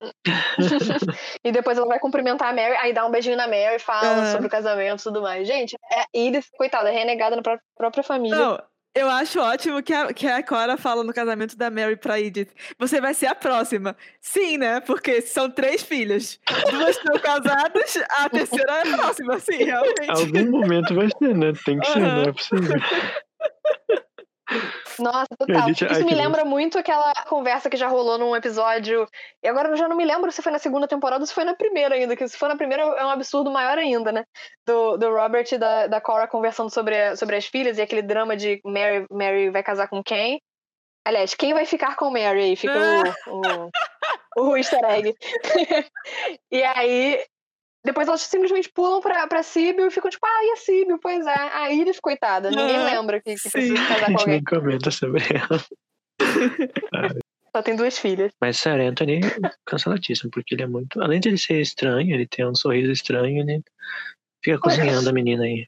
[1.44, 4.32] e depois ela vai cumprimentar a Mary, aí dá um beijinho na Mary, fala Aham.
[4.32, 5.46] sobre o casamento e tudo mais.
[5.46, 8.36] Gente, é Edith, coitada, é renegada na pró- própria família.
[8.36, 8.62] Não,
[8.94, 12.50] eu acho ótimo que a, que a Cora fala no casamento da Mary pra Edith.
[12.78, 13.96] Você vai ser a próxima.
[14.20, 14.80] Sim, né?
[14.80, 16.38] Porque são três filhas.
[16.70, 20.10] Duas estão casadas, a terceira é a próxima, sim, realmente.
[20.10, 21.52] Algum momento vai ser, né?
[21.64, 22.16] Tem que ser, Aham.
[22.16, 22.80] não é possível.
[24.98, 25.62] Nossa, total.
[25.64, 29.06] Ai, Isso me que lembra muito aquela conversa que já rolou num episódio.
[29.42, 31.44] E agora eu já não me lembro se foi na segunda temporada ou se foi
[31.44, 32.16] na primeira ainda.
[32.16, 34.24] Que se for na primeira é um absurdo maior ainda, né?
[34.66, 38.36] Do, do Robert e da, da Cora conversando sobre, sobre as filhas e aquele drama
[38.36, 40.40] de Mary, Mary vai casar com quem.
[41.04, 42.42] Aliás, quem vai ficar com Mary?
[42.42, 42.78] Aí fica
[43.26, 43.70] o,
[44.36, 45.14] o, o easter egg.
[46.50, 47.24] e aí,
[47.84, 50.98] depois elas simplesmente pulam pra, pra Sibyl e ficam tipo, ah, e a Sibyl?
[51.00, 51.34] Pois é.
[51.34, 52.50] A Iris, coitada.
[52.50, 54.34] Ninguém Ah, lembra que, que precisa A casar com gente alguém.
[54.34, 55.64] nem comenta sobre ela.
[57.54, 58.32] Só tem duas filhas.
[58.40, 61.02] Mas sério, Anthony é canceladíssimo, porque ele é muito.
[61.02, 63.62] Além de ele ser estranho, ele tem um sorriso estranho, ele
[64.42, 65.66] fica cozinhando a menina aí.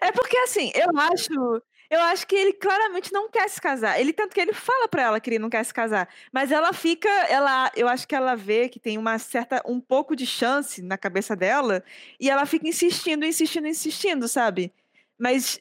[0.00, 1.62] É porque assim, eu acho.
[1.90, 4.00] Eu acho que ele claramente não quer se casar.
[4.00, 6.72] Ele tanto que ele fala pra ela que ele não quer se casar, mas ela
[6.72, 10.80] fica, ela, eu acho que ela vê que tem uma certa um pouco de chance
[10.82, 11.82] na cabeça dela
[12.20, 14.72] e ela fica insistindo, insistindo, insistindo, sabe?
[15.18, 15.58] Mas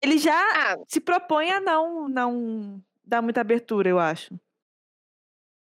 [0.00, 4.34] ele já Ah, se propõe a não não dar muita abertura, eu acho.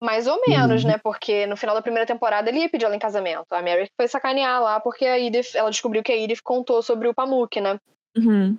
[0.02, 0.90] mais ou menos, Uhum.
[0.90, 0.98] né?
[0.98, 3.46] Porque no final da primeira temporada ele ia pedir ela em casamento.
[3.52, 7.08] A Mary foi sacanear lá porque a Edith, ela descobriu que a Edith contou sobre
[7.08, 7.78] o Pamuk, né?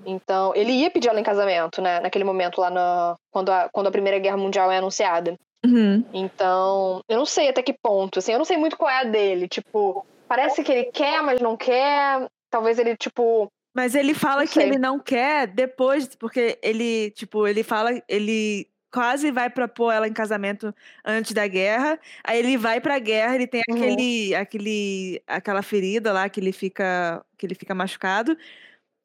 [0.06, 2.00] Então, ele ia pedir ela em casamento, né?
[2.00, 5.36] Naquele momento lá na, quando, a, quando a Primeira Guerra Mundial é anunciada.
[5.66, 6.04] Uhum.
[6.14, 9.04] Então, eu não sei até que ponto, assim, eu não sei muito qual é a
[9.04, 9.48] dele.
[9.48, 12.28] Tipo, parece que ele quer, mas não quer.
[12.50, 13.48] Talvez ele, tipo.
[13.74, 19.32] Mas ele fala que ele não quer depois, porque ele, tipo, ele fala, ele quase
[19.32, 20.76] vai propor ela em casamento
[21.06, 21.98] antes da guerra.
[22.22, 23.78] Aí ele vai pra guerra, ele tem Uhum.
[23.78, 28.36] aquele, aquele, aquela ferida lá que ele fica, que ele fica machucado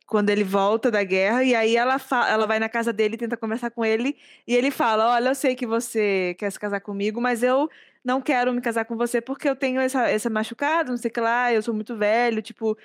[0.06, 1.42] quando ele volta da guerra.
[1.44, 1.96] E aí ela,
[2.28, 5.54] ela vai na casa dele, tenta conversar com ele e ele fala: Olha, eu sei
[5.54, 7.68] que você quer se casar comigo, mas eu
[8.04, 11.14] não quero me casar com você porque eu tenho essa, essa machucado, não sei o
[11.14, 12.78] que lá, eu sou muito velho, tipo,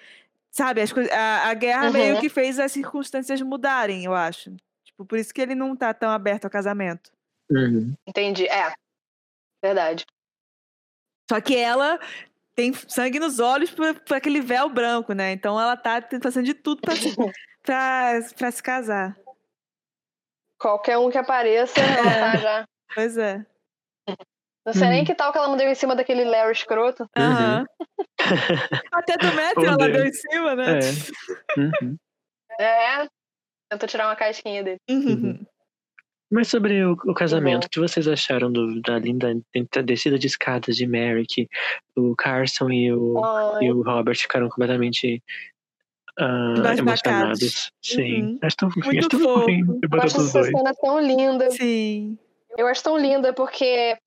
[0.49, 2.21] sabe, as a, a guerra meio Uhum.
[2.21, 4.55] que fez as circunstâncias mudarem, eu acho.
[4.83, 7.11] Tipo, por isso que ele não tá tão aberto ao casamento.
[7.51, 7.93] Uhum.
[8.07, 8.47] Entendi.
[8.47, 8.73] É.
[9.63, 10.05] Verdade.
[11.29, 11.99] Só que ela
[12.61, 15.31] tem sangue nos olhos por, por aquele véu branco, né?
[15.31, 17.15] Então ela tá fazendo de tudo pra, se-
[17.63, 19.17] pra, pra se casar.
[20.59, 22.03] Qualquer um que apareça, ela
[22.33, 22.65] tá já.
[22.93, 23.43] Pois é.
[24.63, 25.05] Não sei nem Uhum.
[25.05, 27.07] que tal que ela não deu em cima daquele Larry escroto.
[27.17, 27.65] Aham.
[28.91, 29.93] Até do metro Oh, ela Deus.
[29.93, 30.65] deu em cima, né?
[30.79, 31.59] É.
[31.59, 31.97] Uhum.
[32.59, 33.07] É.
[33.71, 34.77] Tentou tirar uma casquinha dele.
[34.87, 35.43] Uhum.
[36.31, 37.67] Mas sobre o, o casamento, bom.
[37.67, 39.33] o que vocês acharam do, da linda
[39.73, 41.49] da descida de escadas de Mary, que
[41.95, 43.15] o Carson e o,
[43.61, 45.21] e o Robert ficaram completamente
[46.17, 46.79] Embasbacados.
[46.79, 47.71] emocionados.
[47.81, 48.21] Sim.
[48.23, 48.39] Uhum.
[48.41, 49.49] Acho tão, Muito acho tão fofo.
[49.49, 50.51] eu depois acho essa dois.
[50.51, 51.51] cena tão linda.
[51.51, 52.17] Sim.
[52.57, 53.97] Eu acho tão linda porque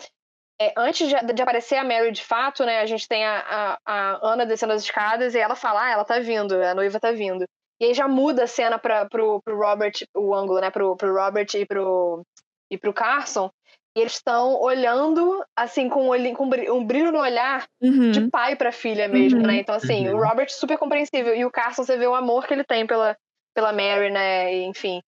[0.61, 3.79] é, antes de, de aparecer a Mary de fato, né, a gente tem a, a,
[3.85, 7.11] a Ana descendo as escadas e ela fala, ah, ela tá vindo, a noiva tá
[7.12, 7.45] vindo.
[7.81, 11.12] E aí já muda a cena pra, pro, pro Robert, o ângulo, né, pro, pro
[11.14, 12.22] Robert e pro,
[12.70, 13.51] e pro Carson,
[13.97, 18.11] e eles estão olhando, assim, com, um olhinho- com um brilho no olhar Uhum.
[18.12, 19.47] de pai pra filha mesmo, Uhum.
[19.47, 19.59] né?
[19.59, 20.16] Então, assim, Uhum.
[20.16, 21.35] o Robert super compreensível.
[21.35, 23.16] E o Carson, você vê o amor que ele tem pela,
[23.55, 24.55] pela Mary, né?
[24.55, 25.01] E, enfim.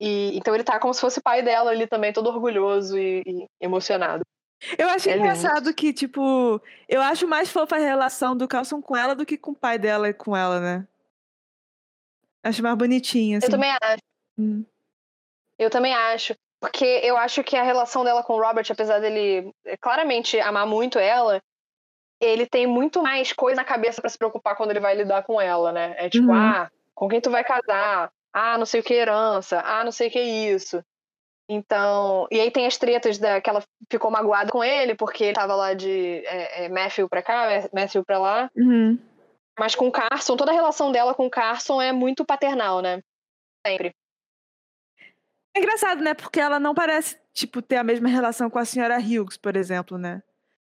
[0.00, 3.46] E, então ele tá como se fosse pai dela ali também, todo orgulhoso e, e
[3.60, 4.22] emocionado.
[4.76, 5.24] Eu acho É lindo.
[5.26, 9.36] engraçado que, tipo, eu acho mais fofa a relação do Carlson com ela do que
[9.38, 10.86] com o pai dela e com ela, né?
[12.42, 13.46] Acho mais bonitinho, assim.
[13.46, 14.02] Eu também acho.
[14.38, 14.64] Hum.
[15.58, 16.34] Eu também acho.
[16.60, 20.66] Porque eu acho que a relação dela com o Robert, apesar dele eh, claramente amar
[20.66, 21.40] muito ela,
[22.20, 25.40] ele tem muito mais coisa na cabeça pra se preocupar quando ele vai lidar com
[25.40, 25.94] ela, né?
[25.98, 26.34] É tipo, Uhum.
[26.34, 28.10] ah, com quem tu vai casar?
[28.32, 29.60] Ah, não sei o que herança.
[29.64, 30.82] Ah, não sei o que isso.
[31.48, 35.32] Então, e aí tem as tretas da que ela ficou magoada com ele porque ele
[35.32, 38.50] tava lá de é, é, Matthew pra cá, Matthew pra lá.
[38.54, 38.98] Uhum.
[39.58, 43.02] Mas com o Carson, toda a relação dela com o Carson é muito paternal, né?
[43.66, 43.94] Sempre.
[45.54, 46.14] É engraçado, né?
[46.14, 49.98] Porque ela não parece, tipo, ter a mesma relação com a senhora Hughes, por exemplo,
[49.98, 50.22] né?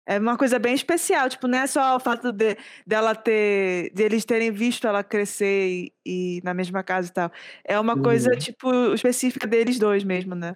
[0.08, 2.56] É uma coisa bem especial, tipo, não é só o fato de
[2.86, 7.32] dela ter, de eles terem visto ela crescer e, e na mesma casa e tal.
[7.64, 8.38] É uma coisa, Uhum.
[8.38, 10.56] tipo, específica deles dois mesmo, né?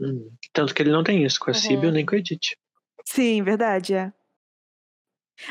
[0.00, 0.28] Hum.
[0.52, 1.60] Tanto que ele não tem isso com a Uhum.
[1.60, 2.56] Sibyl nem com a Edith.
[3.04, 4.12] Sim, verdade, é.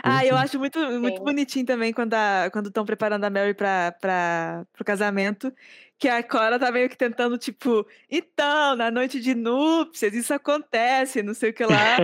[0.04, 0.42] Ah, eu Uhum.
[0.42, 1.24] acho muito, muito Sim.
[1.24, 5.54] bonitinho também quando a, quando estão preparando a Mary para pro casamento,
[5.98, 11.22] que a Cora tá meio que tentando tipo, então, na noite de núpcias isso acontece,
[11.24, 11.98] não sei o que lá.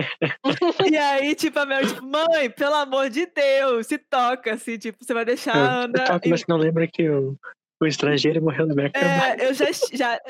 [0.92, 5.04] e aí tipo a Mary tipo, mãe, pelo amor de Deus, se toca assim, tipo,
[5.04, 7.36] você vai deixar a Eu, Ana eu toco, em- mas não lembra que o,
[7.80, 10.20] o estrangeiro morreu no American é, eu já, já.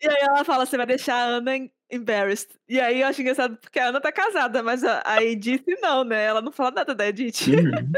[0.00, 2.48] E aí ela fala, você vai deixar a Ana em- embarrassed.
[2.68, 6.02] E aí eu acho engraçado porque a Ana tá casada, mas a, a Edith não,
[6.02, 6.24] né?
[6.24, 7.48] Ela não fala nada da Edith.
[7.48, 7.92] Uhum.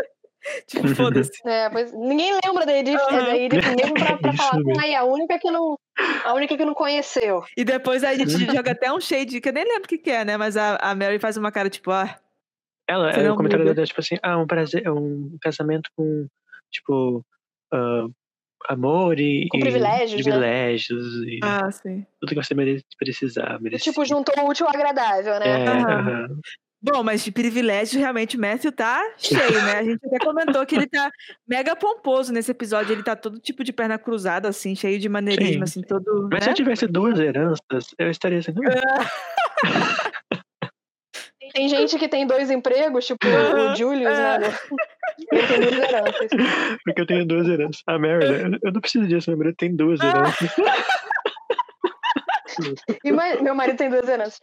[0.66, 1.32] tipo, foda-se.
[1.46, 4.94] É, pois ninguém lembra da Edith, é da Edith mesmo pra, pra falar com aí,
[4.94, 5.78] a única que não.
[6.24, 7.44] A única que não conheceu.
[7.56, 10.10] E depois a Edith joga até um shade, que eu nem lembro o que, que
[10.10, 10.36] é, né?
[10.36, 12.18] Mas a, a Mary faz uma cara tipo, ah,
[12.88, 16.26] Ela, é, o comentário dela é tipo assim, ah, um, prazer, um casamento com,
[16.70, 17.24] tipo,
[17.72, 18.06] ah,
[18.68, 20.32] amor e, Com e privilégios, né?
[20.32, 22.04] privilégios e ah, sim.
[22.20, 23.92] tudo que você mere- precisar, merecer.
[23.92, 25.46] Tipo, juntou o útil ao agradável, né?
[25.48, 25.98] é, Aham.
[26.00, 26.38] aham.
[26.86, 29.78] Bom, mas de privilégio, realmente, o Matthew tá cheio, né?
[29.78, 31.10] A gente até comentou que ele tá
[31.48, 32.92] mega pomposo nesse episódio.
[32.92, 35.62] Ele tá todo tipo de perna cruzada, assim, cheio de maneirismo, Sim.
[35.62, 36.28] assim, todo.
[36.30, 36.52] Mas se né?
[36.52, 38.60] eu tivesse duas heranças, eu estaria assim, "Hum,
[41.54, 44.38] Tem gente que tem dois empregos, tipo o Julius, é.
[44.40, 44.58] né?
[45.32, 46.28] Ele tem duas heranças.
[46.84, 47.82] porque eu tenho duas heranças.
[47.86, 48.42] A Mary, né?
[48.56, 50.06] eu- eu não preciso disso, meu marido tem duas Ah.
[50.08, 50.50] heranças.
[53.04, 54.40] Ima- Meu marido tem duas heranças.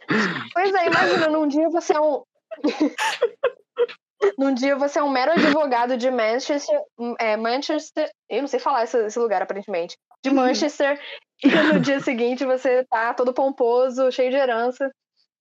[0.54, 2.22] Pois é, imagina, num dia você é um.
[4.38, 6.78] num dia você é um mero advogado de Manchester.
[7.18, 8.10] É, Manchester.
[8.30, 9.96] Eu não sei falar esse, esse lugar, aparentemente.
[10.24, 10.36] De Uhum.
[10.36, 10.98] Manchester.
[11.44, 14.90] E no dia seguinte você tá todo pomposo, cheio de herança.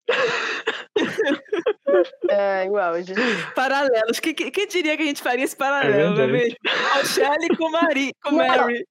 [2.30, 3.02] É, igual.
[3.02, 3.20] gente.
[3.54, 4.20] Paralelos.
[4.20, 4.34] Quem,
[4.68, 6.32] diria que a gente faria esse paralelo, não é verdade.
[6.32, 6.58] mesmo?
[6.94, 8.38] A Shelley com, Mari, com Não.
[8.48, 8.86] Mary.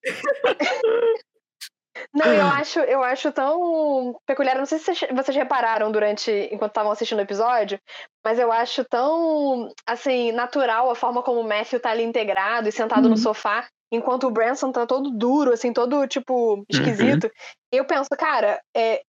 [2.15, 4.57] Não, eu acho, eu acho tão peculiar.
[4.57, 7.79] Não sei se vocês, vocês repararam durante enquanto estavam assistindo o episódio,
[8.25, 12.73] mas eu acho tão assim natural a forma como o Matthew tá ali integrado e
[12.73, 13.11] sentado Uhum.
[13.11, 17.31] no sofá, enquanto o Branson tá todo duro, assim, todo tipo esquisito.
[17.73, 19.03] Eu penso, cara, é,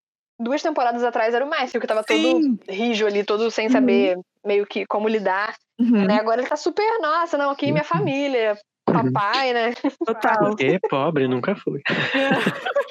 [0.43, 2.21] duas temporadas atrás era o Matthew que tava Sim.
[2.57, 3.71] todo rijo ali, todo sem Uhum.
[3.73, 5.55] saber meio que como lidar.
[5.79, 6.19] Uhum, Né?
[6.19, 9.73] Agora ele tá super, nossa, não, aqui minha família, papai, né?
[10.05, 10.37] Total.
[10.49, 11.81] Porque pobre nunca fui.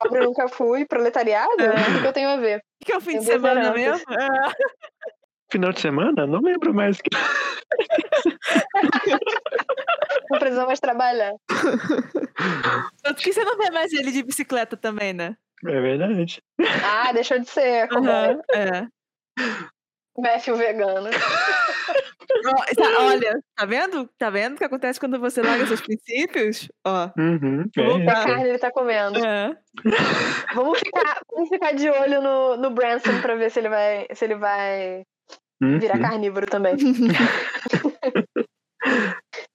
[0.00, 1.60] Pobre nunca fui, proletariado?
[1.60, 1.98] É.
[1.98, 2.62] O que eu tenho a ver?
[2.82, 4.10] O que é o fim de semana mesmo?
[4.10, 4.26] É.
[5.52, 6.26] Final de semana?
[6.26, 6.96] Não lembro mais.
[6.98, 7.10] que-
[10.30, 11.32] Não precisa mais trabalhar.
[13.02, 15.36] Tanto que você não vê mais ele de bicicleta também, né?
[15.64, 16.42] É verdade.
[16.84, 17.88] Ah, deixou de ser.
[17.90, 18.86] Como Aham, é.
[20.18, 21.10] Matthew vegano.
[22.46, 24.10] Ó, tá- olha, tá vendo?
[24.18, 26.68] Tá vendo o que acontece quando você larga seus princípios?
[26.86, 27.10] Ó.
[27.18, 29.24] Uhum, é, A carne ele tá comendo.
[29.24, 29.56] É.
[30.54, 34.24] Vamos ficar, vamos ficar de olho no, no Branson pra ver se ele vai, se
[34.24, 35.02] ele vai
[35.62, 35.78] uhum.
[35.78, 36.76] virar carnívoro também.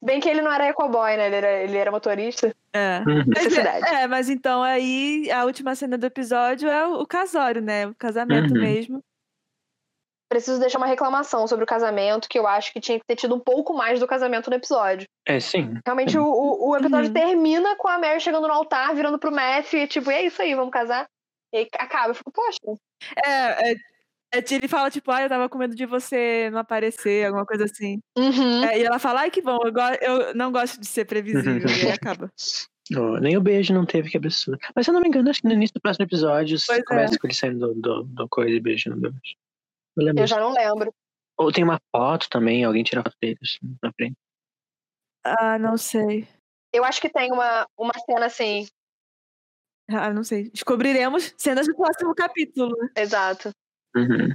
[0.04, 1.28] Bem que ele não era ecoboy, né?
[1.28, 2.54] Ele era, ele era motorista.
[2.74, 3.00] É.
[3.08, 3.24] Uhum.
[3.28, 3.86] Mas, Necessidade.
[3.88, 7.86] é, é, mas então aí a última cena do episódio é o, o casório, né?
[7.88, 8.62] O casamento Uhum.
[8.62, 9.04] mesmo.
[10.30, 13.36] Preciso deixar uma reclamação sobre o casamento, que eu acho que tinha que ter tido
[13.36, 15.06] um pouco mais do casamento no episódio.
[15.28, 15.74] É, sim.
[15.86, 17.14] Realmente, o, o, o episódio Uhum.
[17.14, 20.42] termina com a Mary chegando no altar, virando pro Matthew, e tipo, e é isso
[20.42, 21.06] aí, vamos casar?
[21.54, 22.12] E aí acaba.
[22.12, 22.58] Eu fico, poxa,
[23.26, 23.76] É, é, é,
[24.34, 28.00] ele fala, tipo, ah, eu tava com medo de você não aparecer, alguma coisa assim.
[28.18, 28.64] uhum.
[28.64, 31.68] É, e ela fala, ai, que bom, eu, go- eu não gosto de ser previsível.
[31.70, 32.32] e aí acaba.
[32.94, 34.60] Oh, nem o beijo não teve, que absurdo.
[34.76, 37.16] Mas se eu não me engano, acho que no início do próximo episódio Pois começa
[37.16, 37.18] é.
[37.18, 39.36] com ele saindo do, do, do coisa e beijando o beijo.
[39.96, 40.94] Eu lembro Eu já não lembro.
[41.38, 44.18] Ou tem uma foto também, alguém tira foto dele assim, na frente.
[45.24, 46.28] Ah, não sei.
[46.74, 48.68] Eu acho que tem uma, uma cena assim.
[49.90, 50.50] Ah, não sei.
[50.50, 52.76] Descobriremos cenas do próximo capítulo.
[52.78, 52.90] né?
[52.98, 53.52] Exato.
[53.96, 54.34] Uhum.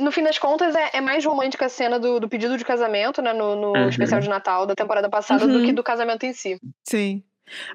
[0.00, 3.20] No fim das contas, é, é mais romântica a cena do, do pedido de casamento,
[3.20, 3.32] né?
[3.32, 3.88] No, no Uhum.
[3.88, 5.52] especial de Natal da temporada passada, Uhum.
[5.54, 6.56] do que do casamento em si.
[6.86, 7.24] Sim.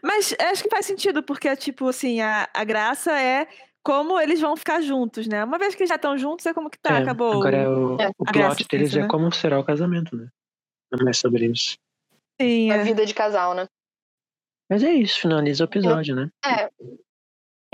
[0.02, 3.48] Mas acho que faz sentido, porque, tipo, assim, a, a graça é
[3.84, 5.44] como eles vão ficar juntos, né?
[5.44, 7.34] Uma vez que já estão juntos, é como que tá, É, acabou.
[7.34, 9.08] Agora é o, É, o plot deles disso, é né?
[9.10, 10.28] como será o casamento, né?
[10.92, 11.76] Não é sobre isso.
[12.40, 12.84] Sim, A é.
[12.84, 13.66] vida de casal, né?
[14.70, 16.30] Mas é isso, finaliza o episódio, né?
[16.46, 16.70] É.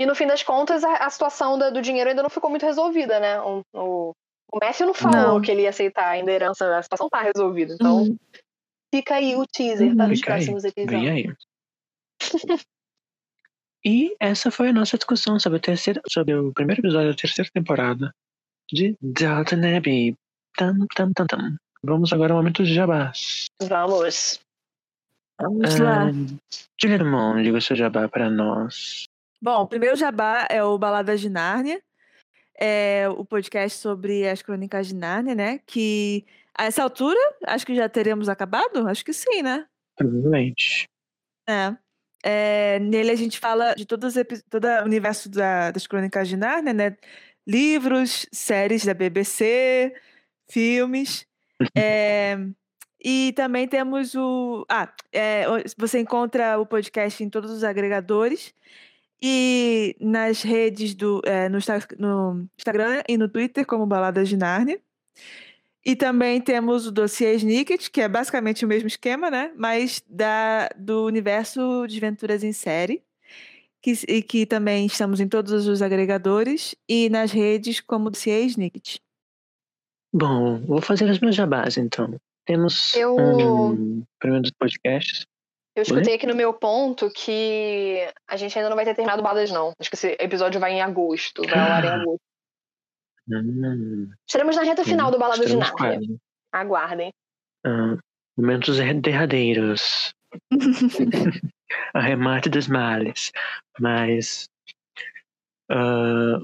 [0.00, 2.64] E no fim das contas, a, a situação da- do dinheiro ainda não ficou muito
[2.64, 3.38] resolvida, né?
[3.42, 4.12] O, o,
[4.50, 5.40] o Matthew não falou Não.
[5.42, 7.74] que ele ia aceitar ainda a herança, a situação tá resolvida.
[7.74, 8.16] Então, Uhum.
[8.94, 10.12] fica aí o teaser para Uhum.
[10.12, 11.02] os Fica aí, próximos episódios.
[11.02, 11.34] Vem aí.
[13.84, 17.50] e essa foi a nossa discussão sobre o, terceiro, sobre o primeiro episódio da terceira
[17.52, 18.14] temporada
[18.72, 20.16] de Downton Abbey.
[20.56, 21.56] Tam, tam, tam, tam.
[21.82, 23.46] Vamos agora ao momento de jabás.
[23.62, 24.40] Vamos.
[25.40, 26.08] Vamos lá.
[26.08, 26.12] Ah,
[26.80, 29.04] Julia Dumont, diga o seu jabá para nós.
[29.42, 31.80] Bom, o primeiro jabá é o Baladas de Nárnia.
[32.58, 35.60] É o podcast sobre as crônicas de Nárnia, né?
[35.66, 36.26] Que
[36.56, 38.86] a essa altura, acho que já teremos acabado?
[38.86, 39.66] Acho que sim, né?
[39.96, 40.86] Provavelmente.
[41.48, 41.74] É.
[42.22, 44.12] É, nele a gente fala de todos
[44.50, 46.96] todo o universo da- das crônicas de Nárnia, né?
[47.46, 49.94] Livros, séries da BBC,
[50.50, 51.26] filmes.
[51.74, 52.36] É,
[53.02, 54.66] e também temos o.
[54.68, 55.44] Ah, é,
[55.78, 58.54] você encontra o podcast em todos os agregadores
[59.22, 61.20] e nas redes do.
[61.24, 61.58] é, no,
[61.98, 64.80] no Instagram e no Twitter, como Baladas de Nárnia.
[65.84, 69.50] E também temos o dossiê Snicket, que é basicamente o mesmo esquema, né?
[69.56, 73.02] Mas da, do universo de aventuras em série.
[73.82, 78.98] Que, e que também estamos em todos os agregadores e nas redes como dossiê Snicket.
[80.12, 82.14] Bom, vou fazer os meus jabás, então.
[82.44, 85.24] Temos Eu- um primeiro dos podcasts.
[85.76, 87.98] Eu escutei aqui no meu ponto que
[88.28, 89.72] a gente ainda não vai ter terminado Balas, não.
[89.78, 91.42] Acho que esse episódio vai em agosto.
[91.48, 91.94] Vai ao ar em Ah.
[92.02, 92.20] agosto.
[93.32, 96.00] Hum, Estaremos na reta final do Baladas de Nárnia.
[96.52, 97.12] Aguardem.
[97.64, 97.96] Ah,
[98.36, 100.12] momentos derradeiros.
[101.94, 103.30] Arremate dos males.
[103.78, 104.48] Mas.
[105.70, 106.40] ah,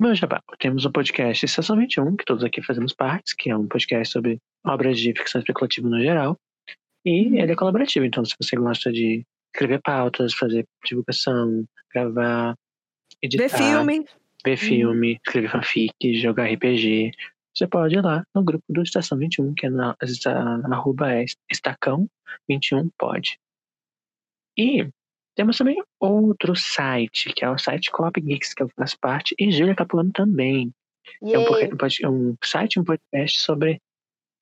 [0.00, 3.66] meu jabá, temos um podcast Estação 21, que todos aqui fazemos partes, que é um
[3.68, 6.36] podcast sobre obras de ficção especulativa no geral.
[7.06, 12.56] E ele é colaborativo, então se você gosta de escrever pautas, fazer divulgação, gravar,
[13.22, 14.04] editar, Ver filme.
[14.44, 17.12] ver filme, escrever fanfic, jogar RPG,
[17.54, 21.24] você pode ir lá no grupo do Estação 21, que é na, esta- arroba é
[21.50, 23.38] estacão21pod.
[24.58, 24.88] E
[25.34, 29.50] temos também outro site, que é o site Coop Geeks, que eu faço parte, e
[29.50, 30.72] Júlia Capuano também.
[31.22, 31.38] É
[32.08, 33.80] um, um site, um podcast sobre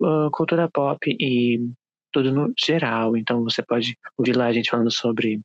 [0.00, 1.70] uh, cultura pop e
[2.14, 3.16] tudo no geral.
[3.16, 5.40] Então você pode ouvir lá a gente falando sobre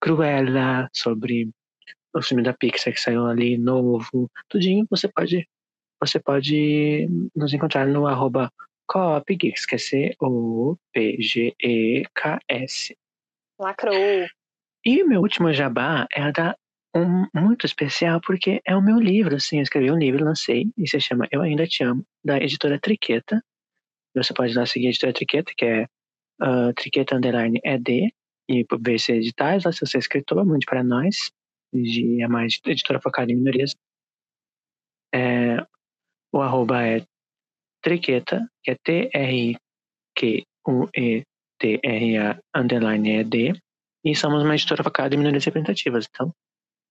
[0.00, 1.48] Cruella, sobre
[2.14, 4.86] o filme da Pixar que saiu ali novo, tudinho.
[4.90, 5.48] Você pode
[6.00, 8.52] você pode nos encontrar no arroba
[8.86, 10.14] Coopgeeks, que é C-O-P-G-E-K-S.
[13.58, 14.26] Lacrou.
[14.84, 16.54] E o meu último jabá é a da
[16.94, 20.86] um muito especial porque é o meu livro, assim, eu escrevi um livro, lancei, e
[20.86, 23.42] se chama Eu Ainda Te Amo, da editora Triqueta.
[24.14, 25.86] Você pode lá seguir a editora Triqueta, que é
[26.40, 28.12] ah, Triqueta Underline ED,
[28.48, 31.30] e ver se editais, lá se você é escritor, mande para nós,
[31.72, 33.74] de é mais editora focada em minorias.
[35.14, 35.64] É,
[36.32, 37.04] o arroba é
[37.82, 39.58] Triqueta, que é T-R-Q-U-E-T-R-A
[42.54, 43.52] underline ED,
[44.04, 46.06] e somos uma editora focada em minorias representativas.
[46.10, 46.34] Então,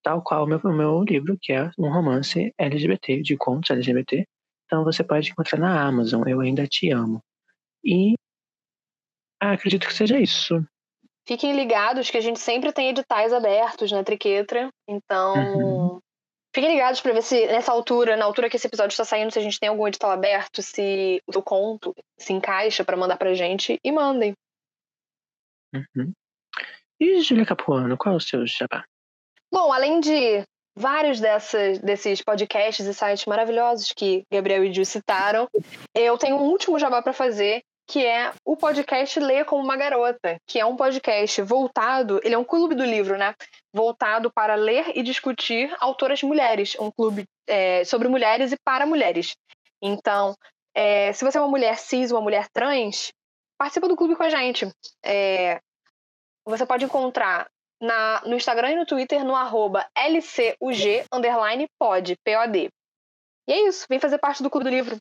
[0.03, 4.25] tal qual o meu, o meu livro, que é um romance LGBT, de contos LGBT.
[4.65, 7.21] Então você pode encontrar na Amazon, Eu Ainda Te Amo.
[7.83, 8.13] E
[9.41, 10.65] ah, acredito que seja isso.
[11.25, 14.69] Fiquem ligados que a gente sempre tem editais abertos na Triquetra.
[14.87, 15.99] Então, Uhum.
[16.53, 19.39] fiquem ligados para ver se nessa altura, na altura que esse episódio está saindo, se
[19.39, 23.79] a gente tem algum edital aberto, se o conto se encaixa para mandar pra gente
[23.83, 24.33] e mandem.
[25.73, 26.13] Uhum.
[26.99, 28.85] E Julia Capuano, qual é o seu jabá?
[29.51, 30.45] Bom, além de
[30.75, 35.47] vários dessas, desses podcasts e sites maravilhosos que Gabriel e Gil citaram,
[35.93, 40.37] eu tenho um último jabá para fazer, que é o podcast Ler como uma Garota,
[40.47, 43.35] que é um podcast voltado, ele é um clube do livro, né?
[43.73, 49.35] Voltado para ler e discutir autoras mulheres, um clube é, sobre mulheres e para mulheres.
[49.81, 50.35] Então,
[50.73, 53.11] é, se você é uma mulher cis, uma mulher trans,
[53.57, 54.67] participa do clube com a gente.
[55.03, 55.59] É,
[56.45, 57.47] você pode encontrar
[57.83, 62.69] na, no Instagram e no Twitter no arroba LCUG underline pod, P-O-D.
[63.47, 64.95] E é isso, vem fazer parte do Clube do Livro.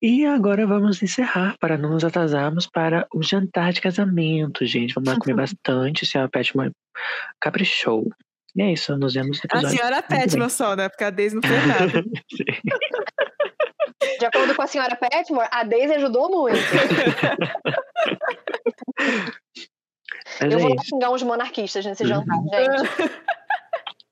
[0.00, 4.94] E agora vamos encerrar para não nos atrasarmos para o jantar de casamento, gente.
[4.94, 6.04] Vamos lá comer bastante.
[6.04, 6.72] A senhora Petman
[7.40, 8.08] caprichou.
[8.56, 9.78] E é isso, nos vemos no A episódio.
[9.78, 10.88] senhora Petman só, né?
[10.88, 12.02] Porque a Daisy não fez nada.
[14.18, 16.58] De acordo com a senhora Petmore, a Daisy ajudou muito.
[20.40, 20.84] Mas Eu é vou isso.
[20.86, 23.12] xingar uns monarquistas nesse jantar, gente.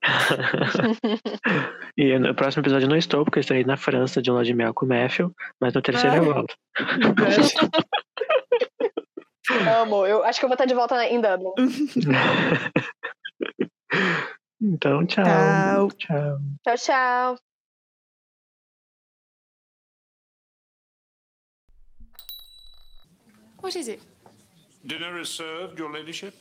[1.97, 4.53] e no próximo episódio eu não estou, porque eu estarei na França de lua de
[4.53, 6.55] mel com o Matthew, mas no terceiro eu volto.
[9.81, 10.05] Amo.
[10.05, 11.51] Eu acho que eu vou estar de volta em Dublin.
[14.61, 15.25] então, tchau.
[15.25, 15.89] Tchau.
[15.97, 16.39] Tchau.
[16.63, 17.37] Tchau, tchau.
[23.61, 24.01] What is it?
[24.85, 26.40] Dinner is served, Your Ladyship.